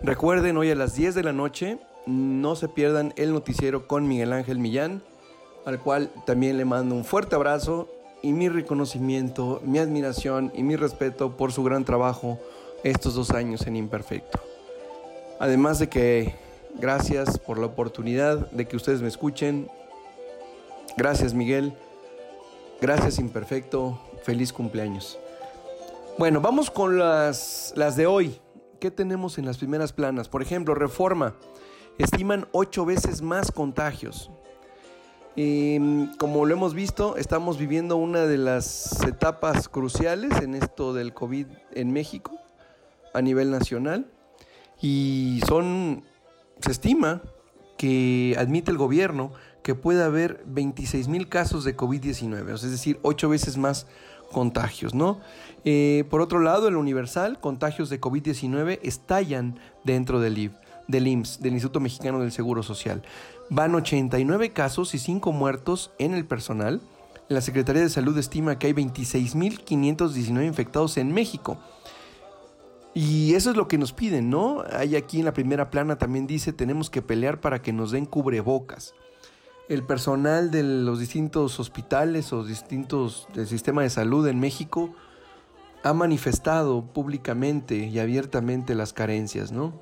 Recuerden, 0.00 0.56
hoy 0.56 0.70
a 0.70 0.76
las 0.76 0.94
10 0.94 1.16
de 1.16 1.24
la 1.24 1.32
noche, 1.32 1.78
no 2.06 2.54
se 2.54 2.68
pierdan 2.68 3.12
el 3.16 3.32
noticiero 3.32 3.88
con 3.88 4.06
Miguel 4.06 4.32
Ángel 4.32 4.60
Millán, 4.60 5.02
al 5.64 5.80
cual 5.80 6.12
también 6.24 6.56
le 6.56 6.64
mando 6.64 6.94
un 6.94 7.04
fuerte 7.04 7.34
abrazo 7.34 7.88
y 8.22 8.32
mi 8.32 8.48
reconocimiento, 8.48 9.60
mi 9.64 9.80
admiración 9.80 10.52
y 10.54 10.62
mi 10.62 10.76
respeto 10.76 11.36
por 11.36 11.50
su 11.50 11.64
gran 11.64 11.84
trabajo 11.84 12.38
estos 12.84 13.16
dos 13.16 13.32
años 13.32 13.66
en 13.66 13.74
Imperfecto. 13.74 14.38
Además 15.40 15.80
de 15.80 15.88
que 15.88 16.36
gracias 16.76 17.40
por 17.40 17.58
la 17.58 17.66
oportunidad 17.66 18.48
de 18.52 18.68
que 18.68 18.76
ustedes 18.76 19.02
me 19.02 19.08
escuchen, 19.08 19.68
Gracias 20.96 21.34
Miguel. 21.34 21.74
Gracias 22.80 23.18
Imperfecto. 23.18 23.98
Feliz 24.22 24.52
cumpleaños. 24.52 25.18
Bueno, 26.18 26.40
vamos 26.40 26.70
con 26.70 26.98
las, 26.98 27.72
las 27.76 27.96
de 27.96 28.06
hoy. 28.06 28.40
¿Qué 28.78 28.92
tenemos 28.92 29.38
en 29.38 29.46
las 29.46 29.58
primeras 29.58 29.92
planas? 29.92 30.28
Por 30.28 30.42
ejemplo, 30.42 30.74
Reforma. 30.74 31.34
Estiman 31.98 32.46
ocho 32.52 32.84
veces 32.84 33.22
más 33.22 33.50
contagios. 33.50 34.30
como 36.18 36.46
lo 36.46 36.54
hemos 36.54 36.74
visto, 36.74 37.16
estamos 37.16 37.58
viviendo 37.58 37.96
una 37.96 38.26
de 38.26 38.38
las 38.38 39.02
etapas 39.02 39.68
cruciales 39.68 40.40
en 40.40 40.54
esto 40.54 40.92
del 40.92 41.12
COVID 41.12 41.46
en 41.72 41.92
México 41.92 42.38
a 43.12 43.20
nivel 43.20 43.50
nacional. 43.50 44.06
Y 44.80 45.40
son, 45.48 46.04
se 46.60 46.70
estima 46.70 47.22
que 47.76 48.36
admite 48.38 48.70
el 48.70 48.76
gobierno 48.76 49.32
que 49.64 49.74
puede 49.74 50.04
haber 50.04 50.44
26 50.46 51.08
mil 51.08 51.26
casos 51.30 51.64
de 51.64 51.74
COVID-19, 51.74 52.52
es 52.52 52.70
decir, 52.70 53.00
ocho 53.00 53.30
veces 53.30 53.56
más 53.56 53.86
contagios, 54.30 54.94
¿no? 54.94 55.20
Eh, 55.64 56.04
por 56.10 56.20
otro 56.20 56.40
lado, 56.40 56.68
el 56.68 56.76
Universal, 56.76 57.40
contagios 57.40 57.88
de 57.88 57.98
COVID-19 57.98 58.78
estallan 58.82 59.58
dentro 59.82 60.20
del, 60.20 60.52
del 60.86 61.08
IMSS, 61.08 61.40
del 61.40 61.54
Instituto 61.54 61.80
Mexicano 61.80 62.20
del 62.20 62.30
Seguro 62.30 62.62
Social. 62.62 63.02
Van 63.48 63.74
89 63.74 64.52
casos 64.52 64.94
y 64.94 64.98
5 64.98 65.32
muertos 65.32 65.92
en 65.98 66.12
el 66.12 66.26
personal. 66.26 66.82
La 67.28 67.40
Secretaría 67.40 67.80
de 67.80 67.88
Salud 67.88 68.18
estima 68.18 68.58
que 68.58 68.66
hay 68.66 68.74
26.519 68.74 70.46
infectados 70.46 70.98
en 70.98 71.14
México. 71.14 71.56
Y 72.92 73.32
eso 73.32 73.50
es 73.50 73.56
lo 73.56 73.66
que 73.66 73.78
nos 73.78 73.94
piden, 73.94 74.28
¿no? 74.28 74.62
Hay 74.70 74.94
aquí 74.94 75.20
en 75.20 75.24
la 75.24 75.32
primera 75.32 75.70
plana 75.70 75.96
también 75.96 76.26
dice, 76.26 76.52
tenemos 76.52 76.90
que 76.90 77.00
pelear 77.00 77.40
para 77.40 77.62
que 77.62 77.72
nos 77.72 77.92
den 77.92 78.04
cubrebocas 78.04 78.94
el 79.68 79.82
personal 79.82 80.50
de 80.50 80.62
los 80.62 80.98
distintos 80.98 81.58
hospitales 81.58 82.32
o 82.32 82.44
distintos 82.44 83.28
del 83.34 83.46
sistema 83.46 83.82
de 83.82 83.90
salud 83.90 84.26
en 84.26 84.38
México 84.38 84.94
ha 85.82 85.92
manifestado 85.94 86.84
públicamente 86.84 87.76
y 87.76 87.98
abiertamente 87.98 88.74
las 88.74 88.92
carencias, 88.92 89.52
¿no? 89.52 89.72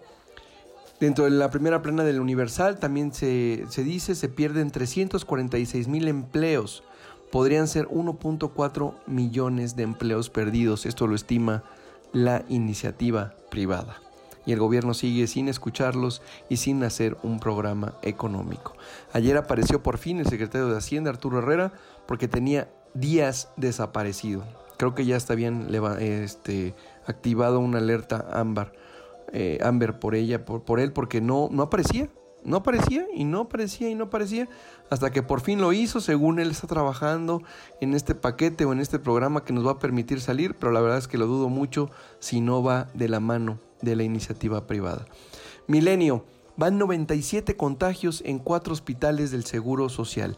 Dentro 1.00 1.24
de 1.24 1.30
la 1.30 1.50
primera 1.50 1.82
plana 1.82 2.04
del 2.04 2.20
Universal 2.20 2.78
también 2.78 3.12
se, 3.12 3.64
se 3.68 3.82
dice 3.82 4.14
se 4.14 4.28
pierden 4.28 4.70
346 4.70 5.88
mil 5.88 6.06
empleos. 6.06 6.84
Podrían 7.32 7.66
ser 7.66 7.86
1.4 7.88 8.94
millones 9.06 9.74
de 9.74 9.82
empleos 9.84 10.30
perdidos. 10.30 10.86
Esto 10.86 11.06
lo 11.06 11.16
estima 11.16 11.64
la 12.12 12.44
iniciativa 12.48 13.34
privada 13.50 14.00
y 14.44 14.52
el 14.52 14.58
gobierno 14.58 14.94
sigue 14.94 15.26
sin 15.26 15.48
escucharlos 15.48 16.22
y 16.48 16.56
sin 16.56 16.82
hacer 16.84 17.16
un 17.22 17.38
programa 17.38 17.94
económico. 18.02 18.74
Ayer 19.12 19.36
apareció 19.36 19.82
por 19.82 19.98
fin 19.98 20.18
el 20.18 20.26
secretario 20.26 20.68
de 20.68 20.78
Hacienda, 20.78 21.10
Arturo 21.10 21.38
Herrera, 21.38 21.72
porque 22.06 22.28
tenía 22.28 22.68
días 22.94 23.48
desaparecido. 23.56 24.44
Creo 24.78 24.94
que 24.94 25.04
ya 25.04 25.16
está 25.16 25.34
bien 25.34 25.68
este, 26.00 26.74
activado 27.06 27.60
una 27.60 27.78
alerta 27.78 28.26
ámbar, 28.32 28.72
eh, 29.32 29.58
Amber 29.62 29.98
por 29.98 30.14
ella, 30.14 30.44
por, 30.44 30.62
por 30.62 30.80
él, 30.80 30.92
porque 30.92 31.20
no, 31.20 31.48
no 31.50 31.62
aparecía. 31.62 32.08
No 32.44 32.56
aparecía 32.56 33.06
y 33.14 33.22
no 33.22 33.42
aparecía 33.42 33.88
y 33.88 33.94
no 33.94 34.06
aparecía 34.06 34.48
hasta 34.90 35.12
que 35.12 35.22
por 35.22 35.42
fin 35.42 35.60
lo 35.60 35.72
hizo, 35.72 36.00
según 36.00 36.40
él 36.40 36.50
está 36.50 36.66
trabajando 36.66 37.40
en 37.80 37.94
este 37.94 38.16
paquete 38.16 38.64
o 38.64 38.72
en 38.72 38.80
este 38.80 38.98
programa 38.98 39.44
que 39.44 39.52
nos 39.52 39.64
va 39.64 39.70
a 39.70 39.78
permitir 39.78 40.20
salir, 40.20 40.56
pero 40.56 40.72
la 40.72 40.80
verdad 40.80 40.98
es 40.98 41.06
que 41.06 41.18
lo 41.18 41.28
dudo 41.28 41.48
mucho 41.48 41.88
si 42.18 42.40
no 42.40 42.60
va 42.60 42.88
de 42.94 43.08
la 43.08 43.20
mano 43.20 43.60
de 43.82 43.96
la 43.96 44.04
iniciativa 44.04 44.66
privada. 44.66 45.06
Milenio, 45.66 46.24
van 46.56 46.78
97 46.78 47.56
contagios 47.56 48.22
en 48.24 48.38
cuatro 48.38 48.72
hospitales 48.72 49.30
del 49.30 49.44
Seguro 49.44 49.88
Social. 49.88 50.36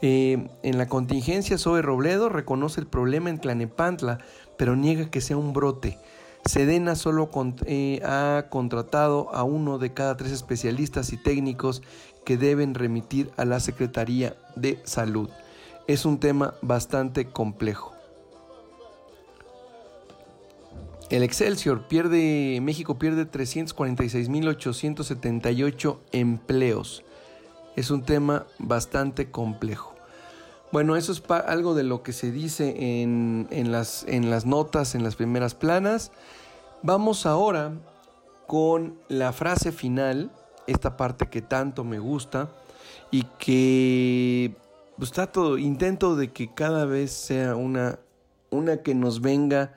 Eh, 0.00 0.48
en 0.62 0.78
la 0.78 0.88
contingencia, 0.88 1.58
Zoe 1.58 1.82
Robledo 1.82 2.28
reconoce 2.28 2.80
el 2.80 2.86
problema 2.86 3.30
en 3.30 3.40
Tlanepantla, 3.40 4.18
pero 4.58 4.76
niega 4.76 5.10
que 5.10 5.20
sea 5.20 5.36
un 5.36 5.52
brote. 5.52 5.98
Sedena 6.44 6.96
solo 6.96 7.30
eh, 7.66 8.00
ha 8.04 8.46
contratado 8.50 9.32
a 9.32 9.44
uno 9.44 9.78
de 9.78 9.92
cada 9.92 10.16
tres 10.16 10.32
especialistas 10.32 11.12
y 11.12 11.16
técnicos 11.16 11.82
que 12.24 12.36
deben 12.36 12.74
remitir 12.74 13.30
a 13.36 13.44
la 13.44 13.60
Secretaría 13.60 14.36
de 14.56 14.80
Salud. 14.84 15.30
Es 15.86 16.04
un 16.04 16.18
tema 16.18 16.54
bastante 16.62 17.26
complejo. 17.26 17.92
El 21.12 21.22
Excelsior 21.22 21.86
pierde, 21.88 22.58
México 22.62 22.98
pierde 22.98 23.30
346.878 23.30 25.98
empleos. 26.10 27.04
Es 27.76 27.90
un 27.90 28.02
tema 28.02 28.46
bastante 28.58 29.30
complejo. 29.30 29.94
Bueno, 30.72 30.96
eso 30.96 31.12
es 31.12 31.22
algo 31.28 31.74
de 31.74 31.82
lo 31.82 32.02
que 32.02 32.14
se 32.14 32.32
dice 32.32 33.02
en, 33.02 33.46
las, 33.70 34.06
en 34.08 34.30
las 34.30 34.46
notas, 34.46 34.94
en 34.94 35.04
las 35.04 35.16
primeras 35.16 35.54
planas. 35.54 36.12
Vamos 36.82 37.26
ahora 37.26 37.74
con 38.46 38.98
la 39.08 39.34
frase 39.34 39.70
final, 39.70 40.32
esta 40.66 40.96
parte 40.96 41.28
que 41.28 41.42
tanto 41.42 41.84
me 41.84 41.98
gusta 41.98 42.48
y 43.10 43.24
que 43.38 44.56
pues, 44.96 45.12
trato, 45.12 45.58
intento 45.58 46.16
de 46.16 46.32
que 46.32 46.54
cada 46.54 46.86
vez 46.86 47.12
sea 47.12 47.54
una, 47.54 47.98
una 48.48 48.78
que 48.78 48.94
nos 48.94 49.20
venga 49.20 49.74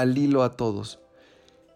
al 0.00 0.16
hilo 0.16 0.42
a 0.42 0.56
todos, 0.56 1.00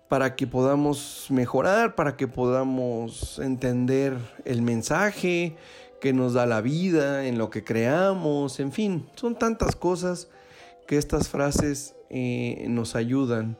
para 0.09 0.37
que 0.37 0.47
podamos 0.47 1.27
mejorar, 1.31 1.95
para 1.95 2.17
que 2.17 2.29
podamos 2.29 3.39
entender 3.39 4.17
el 4.45 4.63
mensaje, 4.63 5.57
que 6.01 6.13
nos 6.13 6.35
da 6.35 6.47
la 6.47 6.61
vida, 6.61 7.27
en 7.27 7.39
lo 7.39 7.51
que 7.51 7.65
creamos, 7.65 8.61
en 8.61 8.73
fin, 8.73 9.09
son 9.15 9.39
tantas 9.39 9.77
cosas 9.77 10.29
que 10.87 10.99
estas 10.99 11.29
frases 11.29 11.95
eh, 12.11 12.67
nos 12.69 12.97
ayudan, 12.97 13.57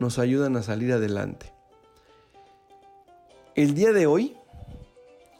nos 0.00 0.18
ayudan 0.18 0.56
a 0.56 0.62
salir 0.62 0.92
adelante. 0.92 1.52
El 3.54 3.74
día 3.74 3.92
de 3.92 4.06
hoy 4.06 4.36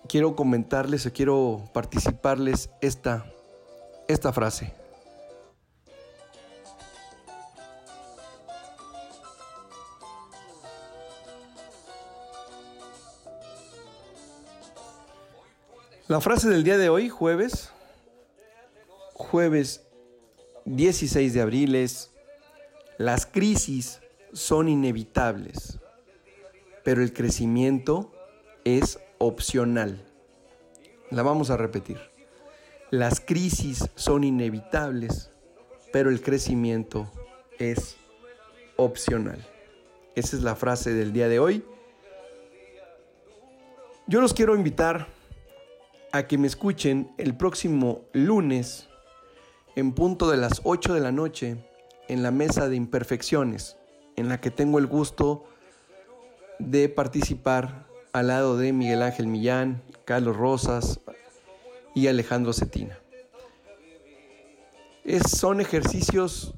quiero 0.08 0.36
comentarles 0.36 1.06
o 1.06 1.12
quiero 1.12 1.64
participarles 1.72 2.68
esta, 2.82 3.24
esta 4.08 4.32
frase. 4.32 4.81
La 16.12 16.20
frase 16.20 16.50
del 16.50 16.62
día 16.62 16.76
de 16.76 16.90
hoy, 16.90 17.08
jueves, 17.08 17.72
jueves 19.14 19.86
16 20.66 21.32
de 21.32 21.40
abril 21.40 21.74
es, 21.74 22.10
las 22.98 23.24
crisis 23.24 23.98
son 24.34 24.68
inevitables, 24.68 25.78
pero 26.84 27.02
el 27.02 27.14
crecimiento 27.14 28.12
es 28.64 29.00
opcional. 29.16 30.04
La 31.08 31.22
vamos 31.22 31.48
a 31.48 31.56
repetir. 31.56 31.96
Las 32.90 33.18
crisis 33.18 33.88
son 33.94 34.22
inevitables, 34.22 35.30
pero 35.94 36.10
el 36.10 36.20
crecimiento 36.20 37.10
es 37.58 37.96
opcional. 38.76 39.42
Esa 40.14 40.36
es 40.36 40.42
la 40.42 40.56
frase 40.56 40.92
del 40.92 41.14
día 41.14 41.28
de 41.28 41.38
hoy. 41.38 41.64
Yo 44.06 44.20
los 44.20 44.34
quiero 44.34 44.54
invitar 44.54 45.21
a 46.12 46.26
que 46.26 46.36
me 46.36 46.46
escuchen 46.46 47.10
el 47.16 47.34
próximo 47.34 48.02
lunes 48.12 48.88
en 49.76 49.92
punto 49.92 50.30
de 50.30 50.36
las 50.36 50.60
8 50.64 50.92
de 50.92 51.00
la 51.00 51.10
noche 51.10 51.56
en 52.08 52.22
la 52.22 52.30
mesa 52.30 52.68
de 52.68 52.76
imperfecciones, 52.76 53.78
en 54.16 54.28
la 54.28 54.38
que 54.38 54.50
tengo 54.50 54.78
el 54.78 54.86
gusto 54.86 55.44
de 56.58 56.90
participar 56.90 57.86
al 58.12 58.26
lado 58.26 58.58
de 58.58 58.74
Miguel 58.74 59.02
Ángel 59.02 59.26
Millán, 59.26 59.82
Carlos 60.04 60.36
Rosas 60.36 61.00
y 61.94 62.08
Alejandro 62.08 62.52
Cetina. 62.52 62.98
Son 65.26 65.62
ejercicios 65.62 66.54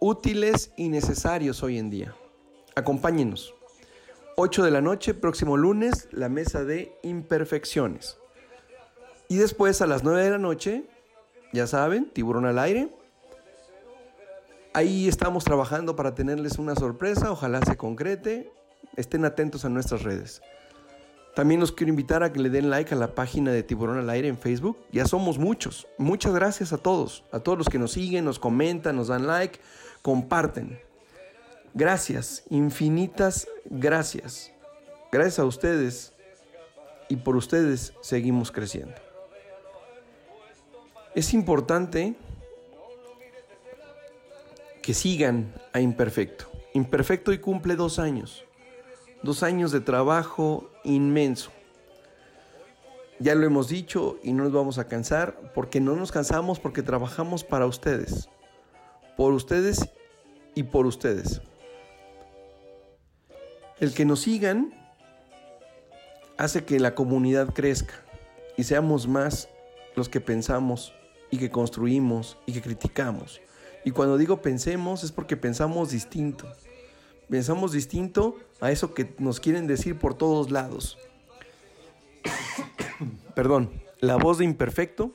útiles 0.00 0.72
y 0.76 0.88
necesarios 0.88 1.62
hoy 1.62 1.78
en 1.78 1.88
día. 1.88 2.16
Acompáñenos. 2.74 3.54
8 4.36 4.64
de 4.64 4.70
la 4.72 4.80
noche, 4.80 5.14
próximo 5.14 5.56
lunes, 5.56 6.08
la 6.10 6.28
mesa 6.28 6.64
de 6.64 6.98
imperfecciones. 7.02 8.18
Y 9.32 9.36
después 9.36 9.80
a 9.80 9.86
las 9.86 10.04
9 10.04 10.24
de 10.24 10.30
la 10.30 10.36
noche, 10.36 10.84
ya 11.54 11.66
saben, 11.66 12.10
tiburón 12.12 12.44
al 12.44 12.58
aire. 12.58 12.94
Ahí 14.74 15.08
estamos 15.08 15.42
trabajando 15.42 15.96
para 15.96 16.14
tenerles 16.14 16.58
una 16.58 16.74
sorpresa, 16.74 17.32
ojalá 17.32 17.62
se 17.62 17.78
concrete. 17.78 18.52
Estén 18.94 19.24
atentos 19.24 19.64
a 19.64 19.70
nuestras 19.70 20.02
redes. 20.02 20.42
También 21.34 21.60
los 21.60 21.72
quiero 21.72 21.88
invitar 21.88 22.22
a 22.22 22.30
que 22.30 22.40
le 22.40 22.50
den 22.50 22.68
like 22.68 22.92
a 22.92 22.98
la 22.98 23.14
página 23.14 23.52
de 23.52 23.62
Tiburón 23.62 23.96
al 23.96 24.10
Aire 24.10 24.28
en 24.28 24.36
Facebook. 24.36 24.76
Ya 24.92 25.06
somos 25.06 25.38
muchos. 25.38 25.86
Muchas 25.96 26.34
gracias 26.34 26.74
a 26.74 26.76
todos. 26.76 27.24
A 27.32 27.38
todos 27.38 27.56
los 27.56 27.70
que 27.70 27.78
nos 27.78 27.92
siguen, 27.92 28.26
nos 28.26 28.38
comentan, 28.38 28.96
nos 28.96 29.08
dan 29.08 29.26
like, 29.26 29.60
comparten. 30.02 30.78
Gracias, 31.72 32.44
infinitas 32.50 33.48
gracias. 33.64 34.52
Gracias 35.10 35.38
a 35.38 35.46
ustedes 35.46 36.12
y 37.08 37.16
por 37.16 37.36
ustedes 37.36 37.94
seguimos 38.02 38.52
creciendo. 38.52 38.92
Es 41.14 41.34
importante 41.34 42.14
que 44.80 44.94
sigan 44.94 45.52
a 45.74 45.80
Imperfecto. 45.80 46.46
Imperfecto 46.72 47.32
y 47.34 47.38
cumple 47.38 47.76
dos 47.76 47.98
años. 47.98 48.46
Dos 49.22 49.42
años 49.42 49.72
de 49.72 49.80
trabajo 49.80 50.70
inmenso. 50.84 51.50
Ya 53.18 53.34
lo 53.34 53.44
hemos 53.44 53.68
dicho 53.68 54.18
y 54.22 54.32
no 54.32 54.44
nos 54.44 54.52
vamos 54.52 54.78
a 54.78 54.88
cansar 54.88 55.52
porque 55.54 55.80
no 55.80 55.94
nos 55.96 56.10
cansamos 56.10 56.58
porque 56.58 56.82
trabajamos 56.82 57.44
para 57.44 57.66
ustedes. 57.66 58.30
Por 59.18 59.34
ustedes 59.34 59.90
y 60.54 60.62
por 60.62 60.86
ustedes. 60.86 61.42
El 63.80 63.92
que 63.92 64.06
nos 64.06 64.20
sigan 64.20 64.72
hace 66.38 66.64
que 66.64 66.80
la 66.80 66.94
comunidad 66.94 67.52
crezca 67.52 67.94
y 68.56 68.64
seamos 68.64 69.06
más 69.06 69.50
los 69.94 70.08
que 70.08 70.20
pensamos 70.20 70.94
y 71.32 71.38
que 71.38 71.50
construimos 71.50 72.36
y 72.46 72.52
que 72.52 72.62
criticamos. 72.62 73.40
Y 73.84 73.90
cuando 73.90 74.16
digo 74.16 74.40
pensemos 74.40 75.02
es 75.02 75.10
porque 75.10 75.36
pensamos 75.36 75.90
distinto. 75.90 76.46
Pensamos 77.28 77.72
distinto 77.72 78.36
a 78.60 78.70
eso 78.70 78.94
que 78.94 79.14
nos 79.18 79.40
quieren 79.40 79.66
decir 79.66 79.98
por 79.98 80.14
todos 80.14 80.52
lados. 80.52 80.98
Perdón, 83.34 83.82
la 83.98 84.16
voz 84.16 84.38
de 84.38 84.44
imperfecto 84.44 85.12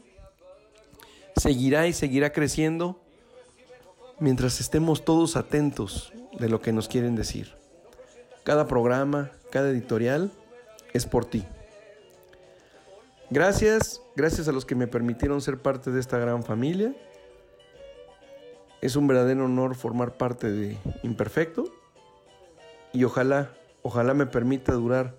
seguirá 1.38 1.88
y 1.88 1.94
seguirá 1.94 2.34
creciendo 2.34 3.00
mientras 4.20 4.60
estemos 4.60 5.06
todos 5.06 5.38
atentos 5.38 6.12
de 6.40 6.50
lo 6.50 6.62
que 6.62 6.74
nos 6.74 6.88
quieren 6.88 7.16
decir. 7.16 7.54
Cada 8.44 8.68
programa, 8.68 9.32
cada 9.52 9.70
editorial 9.70 10.32
es 10.94 11.06
por 11.06 11.26
ti. 11.26 11.46
Gracias, 13.30 14.02
gracias 14.16 14.48
a 14.48 14.54
los 14.54 14.66
que 14.66 14.74
me 14.74 14.88
permitieron 14.88 15.42
ser 15.42 15.62
parte 15.62 15.92
de 15.92 16.00
esta 16.00 16.18
gran 16.18 16.44
familia. 16.44 16.96
Es 18.80 18.96
un 18.96 19.06
verdadero 19.06 19.44
honor 19.46 19.76
formar 19.76 20.16
parte 20.16 20.50
de 20.50 20.78
Imperfecto 21.04 21.66
y 22.94 23.04
ojalá, 23.04 23.52
ojalá 23.82 24.14
me 24.14 24.28
permita 24.28 24.72
durar 24.72 25.14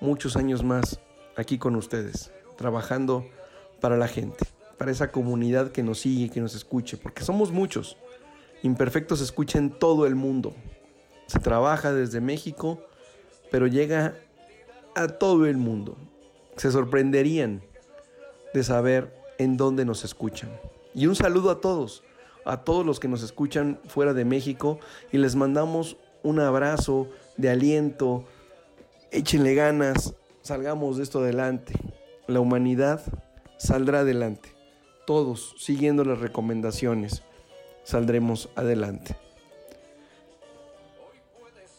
muchos 0.00 0.36
años 0.36 0.64
más 0.64 0.98
aquí 1.36 1.58
con 1.58 1.76
ustedes, 1.76 2.32
trabajando 2.56 3.26
para 3.82 3.98
la 3.98 4.08
gente, 4.08 4.46
para 4.78 4.90
esa 4.90 5.12
comunidad 5.12 5.72
que 5.72 5.82
nos 5.82 5.98
sigue, 6.00 6.30
que 6.30 6.40
nos 6.40 6.54
escuche, 6.54 6.96
porque 6.96 7.22
somos 7.22 7.52
muchos. 7.52 7.98
Imperfecto 8.62 9.14
se 9.14 9.24
escucha 9.24 9.58
en 9.58 9.78
todo 9.78 10.06
el 10.06 10.14
mundo. 10.14 10.54
Se 11.26 11.38
trabaja 11.38 11.92
desde 11.92 12.22
México, 12.22 12.80
pero 13.50 13.66
llega 13.66 14.14
a 14.94 15.08
todo 15.08 15.44
el 15.44 15.58
mundo 15.58 15.98
se 16.56 16.70
sorprenderían 16.70 17.62
de 18.54 18.64
saber 18.64 19.14
en 19.38 19.56
dónde 19.56 19.84
nos 19.84 20.04
escuchan. 20.04 20.50
Y 20.94 21.06
un 21.06 21.14
saludo 21.14 21.50
a 21.50 21.60
todos, 21.60 22.02
a 22.44 22.64
todos 22.64 22.84
los 22.84 23.00
que 23.00 23.08
nos 23.08 23.22
escuchan 23.22 23.78
fuera 23.86 24.14
de 24.14 24.24
México 24.24 24.78
y 25.12 25.18
les 25.18 25.36
mandamos 25.36 25.96
un 26.22 26.40
abrazo 26.40 27.08
de 27.36 27.50
aliento. 27.50 28.24
Échenle 29.10 29.54
ganas, 29.54 30.14
salgamos 30.42 30.96
de 30.96 31.02
esto 31.02 31.20
adelante. 31.20 31.74
La 32.26 32.40
humanidad 32.40 33.02
saldrá 33.58 34.00
adelante. 34.00 34.54
Todos, 35.06 35.54
siguiendo 35.58 36.04
las 36.04 36.18
recomendaciones, 36.18 37.22
saldremos 37.84 38.48
adelante. 38.56 39.16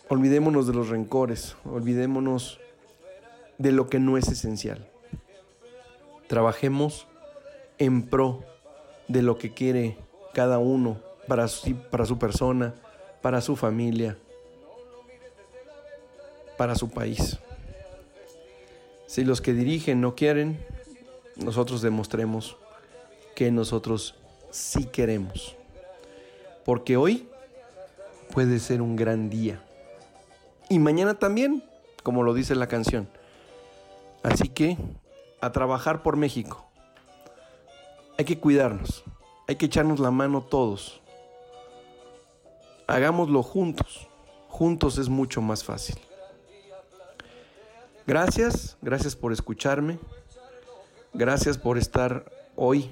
Olvidémonos 0.09 0.67
de 0.67 0.73
los 0.73 0.87
rencores, 0.87 1.57
olvidémonos 1.65 2.61
de 3.57 3.71
lo 3.71 3.89
que 3.89 3.99
no 3.99 4.17
es 4.17 4.27
esencial. 4.27 4.89
Trabajemos 6.27 7.07
en 7.77 8.03
pro 8.03 8.43
de 9.07 9.21
lo 9.21 9.37
que 9.37 9.53
quiere 9.53 9.97
cada 10.33 10.59
uno 10.59 10.99
para 11.27 11.47
su, 11.47 11.75
para 11.75 12.05
su 12.05 12.17
persona, 12.17 12.75
para 13.21 13.41
su 13.41 13.55
familia, 13.55 14.17
para 16.57 16.75
su 16.75 16.89
país. 16.89 17.37
Si 19.05 19.23
los 19.23 19.41
que 19.41 19.53
dirigen 19.53 20.01
no 20.01 20.15
quieren, 20.15 20.59
nosotros 21.37 21.81
demostremos 21.81 22.57
que 23.35 23.51
nosotros 23.51 24.15
sí 24.51 24.85
queremos. 24.85 25.55
Porque 26.65 26.97
hoy 26.97 27.27
puede 28.33 28.59
ser 28.59 28.81
un 28.81 28.95
gran 28.95 29.29
día. 29.29 29.61
Y 30.69 30.79
mañana 30.79 31.13
también, 31.13 31.63
como 32.03 32.23
lo 32.23 32.33
dice 32.33 32.55
la 32.55 32.67
canción. 32.67 33.07
Así 34.27 34.49
que 34.49 34.77
a 35.39 35.53
trabajar 35.53 36.03
por 36.03 36.17
México. 36.17 36.69
Hay 38.17 38.25
que 38.25 38.37
cuidarnos, 38.37 39.05
hay 39.47 39.55
que 39.55 39.67
echarnos 39.67 40.01
la 40.01 40.11
mano 40.11 40.43
todos. 40.43 40.99
Hagámoslo 42.87 43.41
juntos, 43.41 44.09
juntos 44.49 44.97
es 44.97 45.07
mucho 45.07 45.41
más 45.41 45.63
fácil. 45.63 45.97
Gracias, 48.05 48.75
gracias 48.81 49.15
por 49.15 49.31
escucharme, 49.31 49.97
gracias 51.13 51.57
por 51.57 51.77
estar 51.77 52.29
hoy 52.57 52.91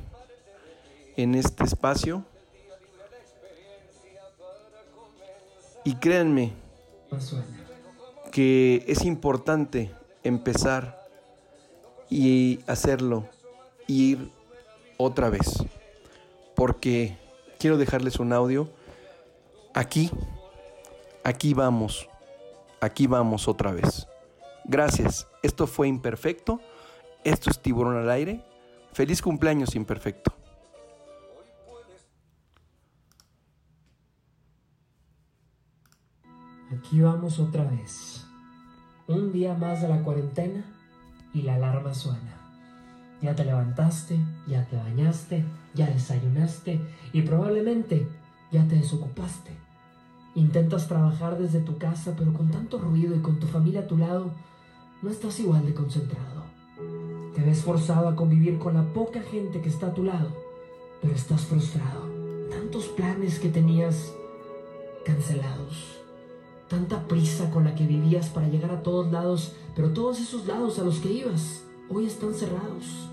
en 1.17 1.35
este 1.35 1.65
espacio. 1.65 2.23
Y 5.83 5.95
créanme 5.95 6.53
que 8.31 8.85
es 8.87 9.03
importante 9.03 9.93
empezar 10.23 10.94
y 12.09 12.59
hacerlo 12.67 13.27
y 13.87 14.11
ir 14.11 14.31
otra 14.97 15.29
vez. 15.29 15.63
Porque 16.55 17.17
quiero 17.59 17.77
dejarles 17.77 18.19
un 18.19 18.33
audio. 18.33 18.69
Aquí, 19.73 20.09
aquí 21.23 21.53
vamos, 21.53 22.07
aquí 22.81 23.07
vamos 23.07 23.47
otra 23.47 23.71
vez. 23.71 24.07
Gracias. 24.63 25.27
Esto 25.43 25.67
fue 25.67 25.87
imperfecto. 25.87 26.61
Esto 27.23 27.49
es 27.49 27.61
tiburón 27.61 27.97
al 27.97 28.09
aire. 28.09 28.43
Feliz 28.93 29.21
cumpleaños 29.21 29.75
imperfecto. 29.75 30.33
Aquí 36.71 37.01
vamos 37.01 37.39
otra 37.39 37.63
vez. 37.63 38.25
Un 39.07 39.31
día 39.31 39.53
más 39.53 39.81
de 39.81 39.87
la 39.87 40.01
cuarentena 40.01 40.74
y 41.35 41.41
la 41.41 41.55
alarma 41.55 41.93
suena. 41.93 42.39
Ya 43.21 43.35
te 43.35 43.45
levantaste, 43.45 44.17
ya 44.47 44.65
te 44.65 44.77
bañaste, 44.77 45.45
ya 45.73 45.87
desayunaste 45.87 46.79
y 47.13 47.21
probablemente 47.21 48.07
ya 48.51 48.65
te 48.67 48.75
desocupaste. 48.75 49.51
Intentas 50.33 50.87
trabajar 50.87 51.37
desde 51.37 51.59
tu 51.59 51.77
casa, 51.77 52.13
pero 52.17 52.33
con 52.33 52.49
tanto 52.49 52.79
ruido 52.79 53.15
y 53.15 53.19
con 53.19 53.39
tu 53.39 53.47
familia 53.47 53.81
a 53.81 53.87
tu 53.87 53.97
lado, 53.97 54.31
no 55.01 55.09
estás 55.09 55.39
igual 55.39 55.65
de 55.65 55.73
concentrado. 55.73 56.45
Te 57.35 57.41
ves 57.41 57.63
forzado 57.63 58.07
a 58.07 58.15
convivir 58.15 58.57
con 58.57 58.73
la 58.73 58.83
poca 58.93 59.21
gente 59.21 59.61
que 59.61 59.69
está 59.69 59.87
a 59.87 59.93
tu 59.93 60.03
lado, 60.03 60.31
pero 61.01 61.13
estás 61.13 61.45
frustrado. 61.45 62.09
Tantos 62.49 62.87
planes 62.87 63.39
que 63.39 63.49
tenías 63.49 64.13
cancelados 65.05 66.04
tanta 66.67 67.07
prisa 67.07 67.49
con 67.51 67.63
la 67.63 67.75
que 67.75 67.85
vivías 67.85 68.29
para 68.29 68.47
llegar 68.47 68.71
a 68.71 68.81
todos 68.83 69.11
lados, 69.11 69.53
pero 69.75 69.91
todos 69.91 70.19
esos 70.19 70.47
lados 70.47 70.79
a 70.79 70.83
los 70.83 70.99
que 70.99 71.11
ibas 71.11 71.63
hoy 71.89 72.05
están 72.05 72.33
cerrados. 72.33 73.09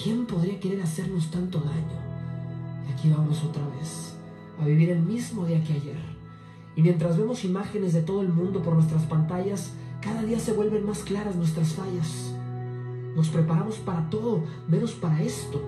¿Quién 0.00 0.26
podría 0.26 0.60
querer 0.60 0.82
hacernos 0.82 1.30
tanto 1.30 1.58
daño? 1.60 2.04
Y 2.88 2.92
aquí 2.92 3.10
vamos 3.10 3.42
otra 3.42 3.66
vez, 3.78 4.14
a 4.60 4.66
vivir 4.66 4.90
el 4.90 5.00
mismo 5.00 5.46
día 5.46 5.62
que 5.64 5.74
ayer. 5.74 5.98
Y 6.76 6.82
mientras 6.82 7.16
vemos 7.16 7.44
imágenes 7.44 7.92
de 7.92 8.02
todo 8.02 8.20
el 8.20 8.28
mundo 8.28 8.62
por 8.62 8.74
nuestras 8.74 9.02
pantallas, 9.04 9.72
cada 10.00 10.22
día 10.22 10.38
se 10.38 10.52
vuelven 10.52 10.84
más 10.84 11.02
claras 11.02 11.36
nuestras 11.36 11.72
fallas. 11.72 12.34
Nos 13.16 13.28
preparamos 13.28 13.76
para 13.76 14.08
todo, 14.10 14.42
menos 14.68 14.92
para 14.92 15.22
esto. 15.22 15.62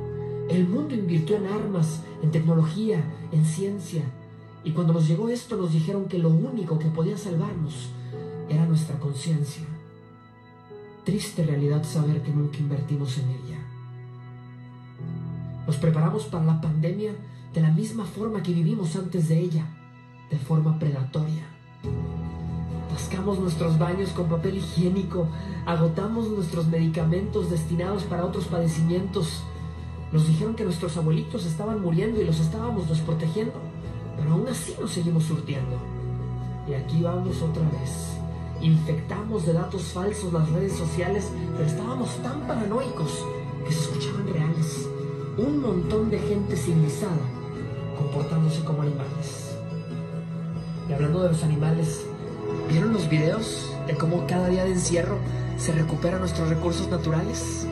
El 0.48 0.68
mundo 0.68 0.94
invirtió 0.94 1.36
en 1.36 1.46
armas, 1.46 2.02
en 2.22 2.30
tecnología, 2.30 3.02
en 3.32 3.44
ciencia, 3.44 4.02
y 4.66 4.72
cuando 4.72 4.92
nos 4.92 5.06
llegó 5.06 5.28
esto 5.28 5.56
nos 5.56 5.72
dijeron 5.72 6.06
que 6.06 6.18
lo 6.18 6.28
único 6.28 6.76
que 6.76 6.86
podía 6.86 7.16
salvarnos 7.16 7.88
era 8.48 8.66
nuestra 8.66 8.98
conciencia. 8.98 9.62
Triste 11.04 11.44
realidad 11.44 11.84
saber 11.84 12.20
que 12.24 12.32
nunca 12.32 12.58
invertimos 12.58 13.16
en 13.18 13.30
ella. 13.30 13.58
Nos 15.68 15.76
preparamos 15.76 16.24
para 16.24 16.44
la 16.44 16.60
pandemia 16.60 17.12
de 17.54 17.60
la 17.60 17.70
misma 17.70 18.04
forma 18.04 18.42
que 18.42 18.52
vivimos 18.52 18.96
antes 18.96 19.28
de 19.28 19.38
ella, 19.38 19.64
de 20.32 20.36
forma 20.36 20.80
predatoria. 20.80 21.44
Tascamos 22.92 23.38
nuestros 23.38 23.78
baños 23.78 24.10
con 24.10 24.28
papel 24.28 24.56
higiénico, 24.56 25.28
agotamos 25.64 26.28
nuestros 26.28 26.66
medicamentos 26.66 27.50
destinados 27.50 28.02
para 28.02 28.24
otros 28.24 28.46
padecimientos. 28.46 29.44
Nos 30.10 30.26
dijeron 30.26 30.56
que 30.56 30.64
nuestros 30.64 30.96
abuelitos 30.96 31.46
estaban 31.46 31.80
muriendo 31.80 32.20
y 32.20 32.24
los 32.24 32.40
estábamos 32.40 32.88
desprotegiendo 32.88 33.75
pero 34.26 34.38
aún 34.38 34.48
así 34.48 34.74
nos 34.80 34.90
seguimos 34.90 35.22
surtiendo. 35.22 35.78
Y 36.68 36.74
aquí 36.74 37.00
vamos 37.00 37.40
otra 37.42 37.62
vez. 37.62 38.18
Infectamos 38.60 39.46
de 39.46 39.52
datos 39.52 39.82
falsos 39.84 40.32
las 40.32 40.50
redes 40.50 40.72
sociales, 40.72 41.30
pero 41.56 41.68
estábamos 41.68 42.10
tan 42.24 42.40
paranoicos 42.40 43.24
que 43.64 43.72
se 43.72 43.82
escuchaban 43.82 44.26
reales. 44.26 44.88
Un 45.38 45.60
montón 45.60 46.10
de 46.10 46.18
gente 46.18 46.56
civilizada 46.56 47.12
comportándose 47.96 48.64
como 48.64 48.82
animales. 48.82 49.56
Y 50.88 50.92
hablando 50.92 51.22
de 51.22 51.28
los 51.28 51.44
animales, 51.44 52.04
¿vieron 52.68 52.94
los 52.94 53.08
videos 53.08 53.70
de 53.86 53.94
cómo 53.94 54.26
cada 54.26 54.48
día 54.48 54.64
de 54.64 54.72
encierro 54.72 55.18
se 55.56 55.70
recuperan 55.70 56.18
nuestros 56.18 56.48
recursos 56.48 56.88
naturales? 56.88 57.64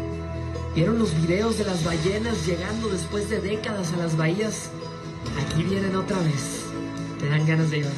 ¿Vieron 0.77 1.01
los 1.01 1.21
videos 1.21 1.59
de 1.59 1.65
las 1.65 1.85
ballenas 1.85 2.47
llegando 2.47 2.89
después 2.91 3.29
de 3.29 3.41
décadas 3.41 3.93
a 3.93 3.97
las 3.97 4.17
bahías 4.17 4.71
Aquí 5.41 5.63
vienen 5.63 5.97
otra 5.97 6.19
vez. 6.19 6.65
Te 7.19 7.29
dan 7.29 7.47
ganas 7.47 7.71
de 7.71 7.81
llorar. 7.81 7.95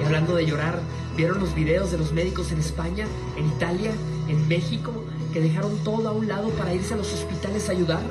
Y 0.00 0.04
hablando 0.04 0.34
de 0.34 0.46
llorar, 0.46 0.80
¿vieron 1.16 1.40
los 1.40 1.54
videos 1.54 1.90
de 1.90 1.98
los 1.98 2.12
médicos 2.12 2.52
en 2.52 2.58
España, 2.58 3.06
en 3.36 3.46
Italia, 3.46 3.92
en 4.28 4.46
México, 4.48 4.92
que 5.32 5.40
dejaron 5.40 5.76
todo 5.84 6.08
a 6.08 6.12
un 6.12 6.28
lado 6.28 6.50
para 6.50 6.74
irse 6.74 6.94
a 6.94 6.96
los 6.96 7.12
hospitales 7.12 7.68
a 7.68 7.72
ayudar? 7.72 8.02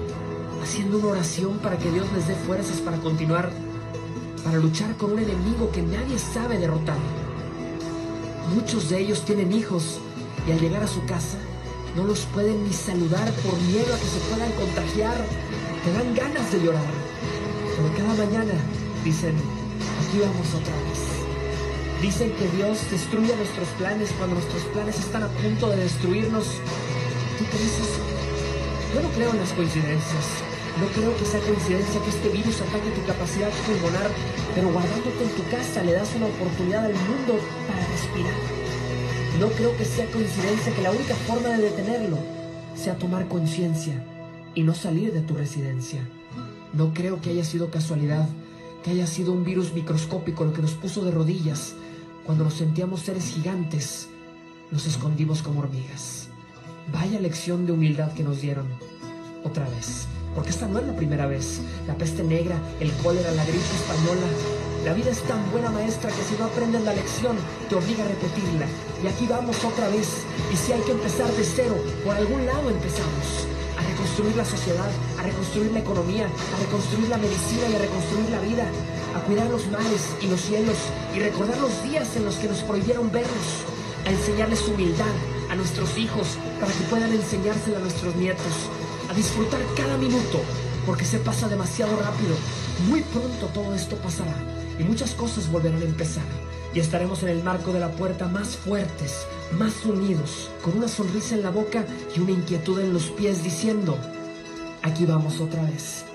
Haciendo 0.61 0.97
una 0.97 1.07
oración 1.07 1.59
para 1.59 1.77
que 1.77 1.91
Dios 1.91 2.07
les 2.15 2.27
dé 2.27 2.35
fuerzas 2.35 2.77
para 2.81 2.97
continuar, 2.97 3.51
para 4.43 4.57
luchar 4.57 4.95
con 4.97 5.11
un 5.11 5.19
enemigo 5.19 5.71
que 5.71 5.81
nadie 5.81 6.17
sabe 6.17 6.57
derrotar. 6.57 6.97
Muchos 8.53 8.89
de 8.89 8.99
ellos 8.99 9.23
tienen 9.25 9.51
hijos 9.51 9.99
y 10.47 10.51
al 10.51 10.59
llegar 10.59 10.83
a 10.83 10.87
su 10.87 11.05
casa 11.05 11.37
no 11.95 12.03
los 12.03 12.21
pueden 12.27 12.63
ni 12.63 12.73
saludar 12.73 13.31
por 13.43 13.59
miedo 13.61 13.93
a 13.93 13.99
que 13.99 14.05
se 14.05 14.19
puedan 14.29 14.51
contagiar. 14.53 15.17
Te 15.83 15.91
dan 15.93 16.13
ganas 16.15 16.51
de 16.51 16.59
llorar. 16.63 16.96
Pero 17.77 17.93
cada 17.93 18.25
mañana 18.25 18.53
dicen, 19.03 19.35
aquí 20.01 20.17
vamos 20.17 20.49
otra 20.49 20.73
vez. 20.89 20.97
Dicen 22.01 22.31
que 22.31 22.49
Dios 22.57 22.89
destruye 22.89 23.35
nuestros 23.35 23.67
planes 23.77 24.09
cuando 24.17 24.35
nuestros 24.35 24.63
planes 24.73 24.97
están 24.97 25.21
a 25.21 25.27
punto 25.27 25.69
de 25.69 25.77
destruirnos. 25.77 26.45
¿Tú 27.37 27.45
crees 27.45 27.77
eso? 27.77 28.01
Yo 28.95 29.01
no 29.01 29.09
creo 29.09 29.29
en 29.29 29.37
las 29.37 29.53
coincidencias. 29.53 30.25
No 30.81 30.87
creo 30.87 31.15
que 31.17 31.25
sea 31.25 31.39
coincidencia 31.41 32.01
que 32.01 32.09
este 32.09 32.29
virus 32.29 32.61
ataque 32.61 32.89
tu 32.97 33.05
capacidad 33.05 33.49
pulmonar, 33.65 34.09
pero 34.55 34.69
guardándote 34.69 35.23
en 35.23 35.29
tu 35.37 35.43
casa 35.49 35.83
le 35.83 35.93
das 35.93 36.09
una 36.15 36.27
oportunidad 36.27 36.85
al 36.85 36.93
mundo 36.93 37.37
para 37.67 37.85
respirar. 37.93 38.57
No 39.39 39.49
creo 39.49 39.77
que 39.77 39.85
sea 39.85 40.05
coincidencia 40.07 40.73
que 40.73 40.81
la 40.81 40.91
única 40.91 41.13
forma 41.27 41.49
de 41.49 41.69
detenerlo 41.69 42.17
sea 42.75 42.97
tomar 42.97 43.27
conciencia 43.27 44.03
y 44.55 44.63
no 44.63 44.73
salir 44.73 45.13
de 45.13 45.21
tu 45.21 45.35
residencia. 45.35 46.01
No 46.73 46.93
creo 46.93 47.21
que 47.21 47.29
haya 47.29 47.43
sido 47.43 47.71
casualidad, 47.71 48.27
que 48.83 48.91
haya 48.91 49.07
sido 49.07 49.31
un 49.31 49.43
virus 49.43 49.73
microscópico 49.73 50.45
lo 50.45 50.53
que 50.53 50.61
nos 50.61 50.73
puso 50.73 51.03
de 51.03 51.11
rodillas. 51.11 51.73
Cuando 52.25 52.43
nos 52.43 52.55
sentíamos 52.55 53.01
seres 53.01 53.25
gigantes, 53.25 54.09
nos 54.71 54.85
escondimos 54.85 55.41
como 55.41 55.61
hormigas. 55.61 56.27
Vaya 56.91 57.19
lección 57.19 57.65
de 57.65 57.71
humildad 57.71 58.11
que 58.13 58.23
nos 58.23 58.41
dieron. 58.41 58.67
Otra 59.43 59.67
vez, 59.69 60.07
porque 60.35 60.49
esta 60.49 60.67
no 60.67 60.79
es 60.79 60.87
la 60.87 60.95
primera 60.95 61.25
vez. 61.25 61.61
La 61.87 61.95
peste 61.95 62.23
negra, 62.23 62.59
el 62.79 62.91
cólera, 63.03 63.31
la 63.31 63.43
gripe 63.43 63.57
española. 63.57 64.27
La 64.83 64.93
vida 64.93 65.09
es 65.09 65.21
tan 65.23 65.51
buena 65.51 65.69
maestra 65.71 66.09
que 66.09 66.23
si 66.23 66.35
no 66.37 66.45
aprendes 66.45 66.83
la 66.83 66.93
lección, 66.93 67.37
te 67.69 67.75
obliga 67.75 68.03
a 68.03 68.07
repetirla. 68.07 68.67
Y 69.03 69.07
aquí 69.07 69.25
vamos 69.27 69.63
otra 69.63 69.87
vez. 69.89 70.23
Y 70.53 70.57
si 70.57 70.73
hay 70.73 70.81
que 70.81 70.91
empezar 70.91 71.31
de 71.31 71.43
cero, 71.43 71.75
por 72.03 72.15
algún 72.15 72.45
lado 72.45 72.69
empezamos. 72.69 73.47
A 73.77 73.81
reconstruir 73.81 74.35
la 74.35 74.45
sociedad, 74.45 74.89
a 75.19 75.23
reconstruir 75.23 75.71
la 75.71 75.79
economía, 75.79 76.25
a 76.25 76.59
reconstruir 76.59 77.09
la 77.09 77.17
medicina 77.17 77.69
y 77.69 77.75
a 77.75 77.79
reconstruir 77.79 78.29
la 78.29 78.41
vida. 78.41 78.71
A 79.15 79.19
cuidar 79.21 79.47
los 79.49 79.67
mares 79.67 80.15
y 80.21 80.27
los 80.27 80.41
cielos 80.41 80.77
y 81.15 81.19
recordar 81.19 81.57
los 81.59 81.83
días 81.83 82.15
en 82.15 82.25
los 82.25 82.35
que 82.35 82.47
nos 82.47 82.59
prohibieron 82.63 83.11
vernos. 83.11 83.47
A 84.05 84.11
enseñarles 84.11 84.67
humildad 84.67 85.05
a 85.49 85.55
nuestros 85.55 85.97
hijos 85.97 86.37
para 86.59 86.71
que 86.71 86.83
puedan 86.89 87.11
enseñársela 87.13 87.77
a 87.77 87.81
nuestros 87.81 88.15
nietos 88.15 88.53
a 89.09 89.13
disfrutar 89.13 89.61
cada 89.75 89.97
minuto, 89.97 90.41
porque 90.85 91.05
se 91.05 91.19
pasa 91.19 91.47
demasiado 91.47 91.95
rápido. 91.97 92.35
Muy 92.89 93.01
pronto 93.01 93.47
todo 93.53 93.73
esto 93.73 93.95
pasará 93.97 94.35
y 94.79 94.83
muchas 94.83 95.11
cosas 95.11 95.51
volverán 95.51 95.81
a 95.81 95.85
empezar. 95.85 96.25
Y 96.73 96.79
estaremos 96.79 97.23
en 97.23 97.29
el 97.29 97.43
marco 97.43 97.71
de 97.73 97.79
la 97.79 97.91
puerta 97.91 98.27
más 98.27 98.57
fuertes, 98.57 99.25
más 99.57 99.85
unidos, 99.85 100.49
con 100.61 100.77
una 100.77 100.87
sonrisa 100.87 101.35
en 101.35 101.43
la 101.43 101.49
boca 101.49 101.85
y 102.15 102.19
una 102.19 102.31
inquietud 102.31 102.79
en 102.79 102.93
los 102.93 103.09
pies 103.09 103.43
diciendo, 103.43 103.97
aquí 104.81 105.05
vamos 105.05 105.39
otra 105.39 105.63
vez. 105.63 106.05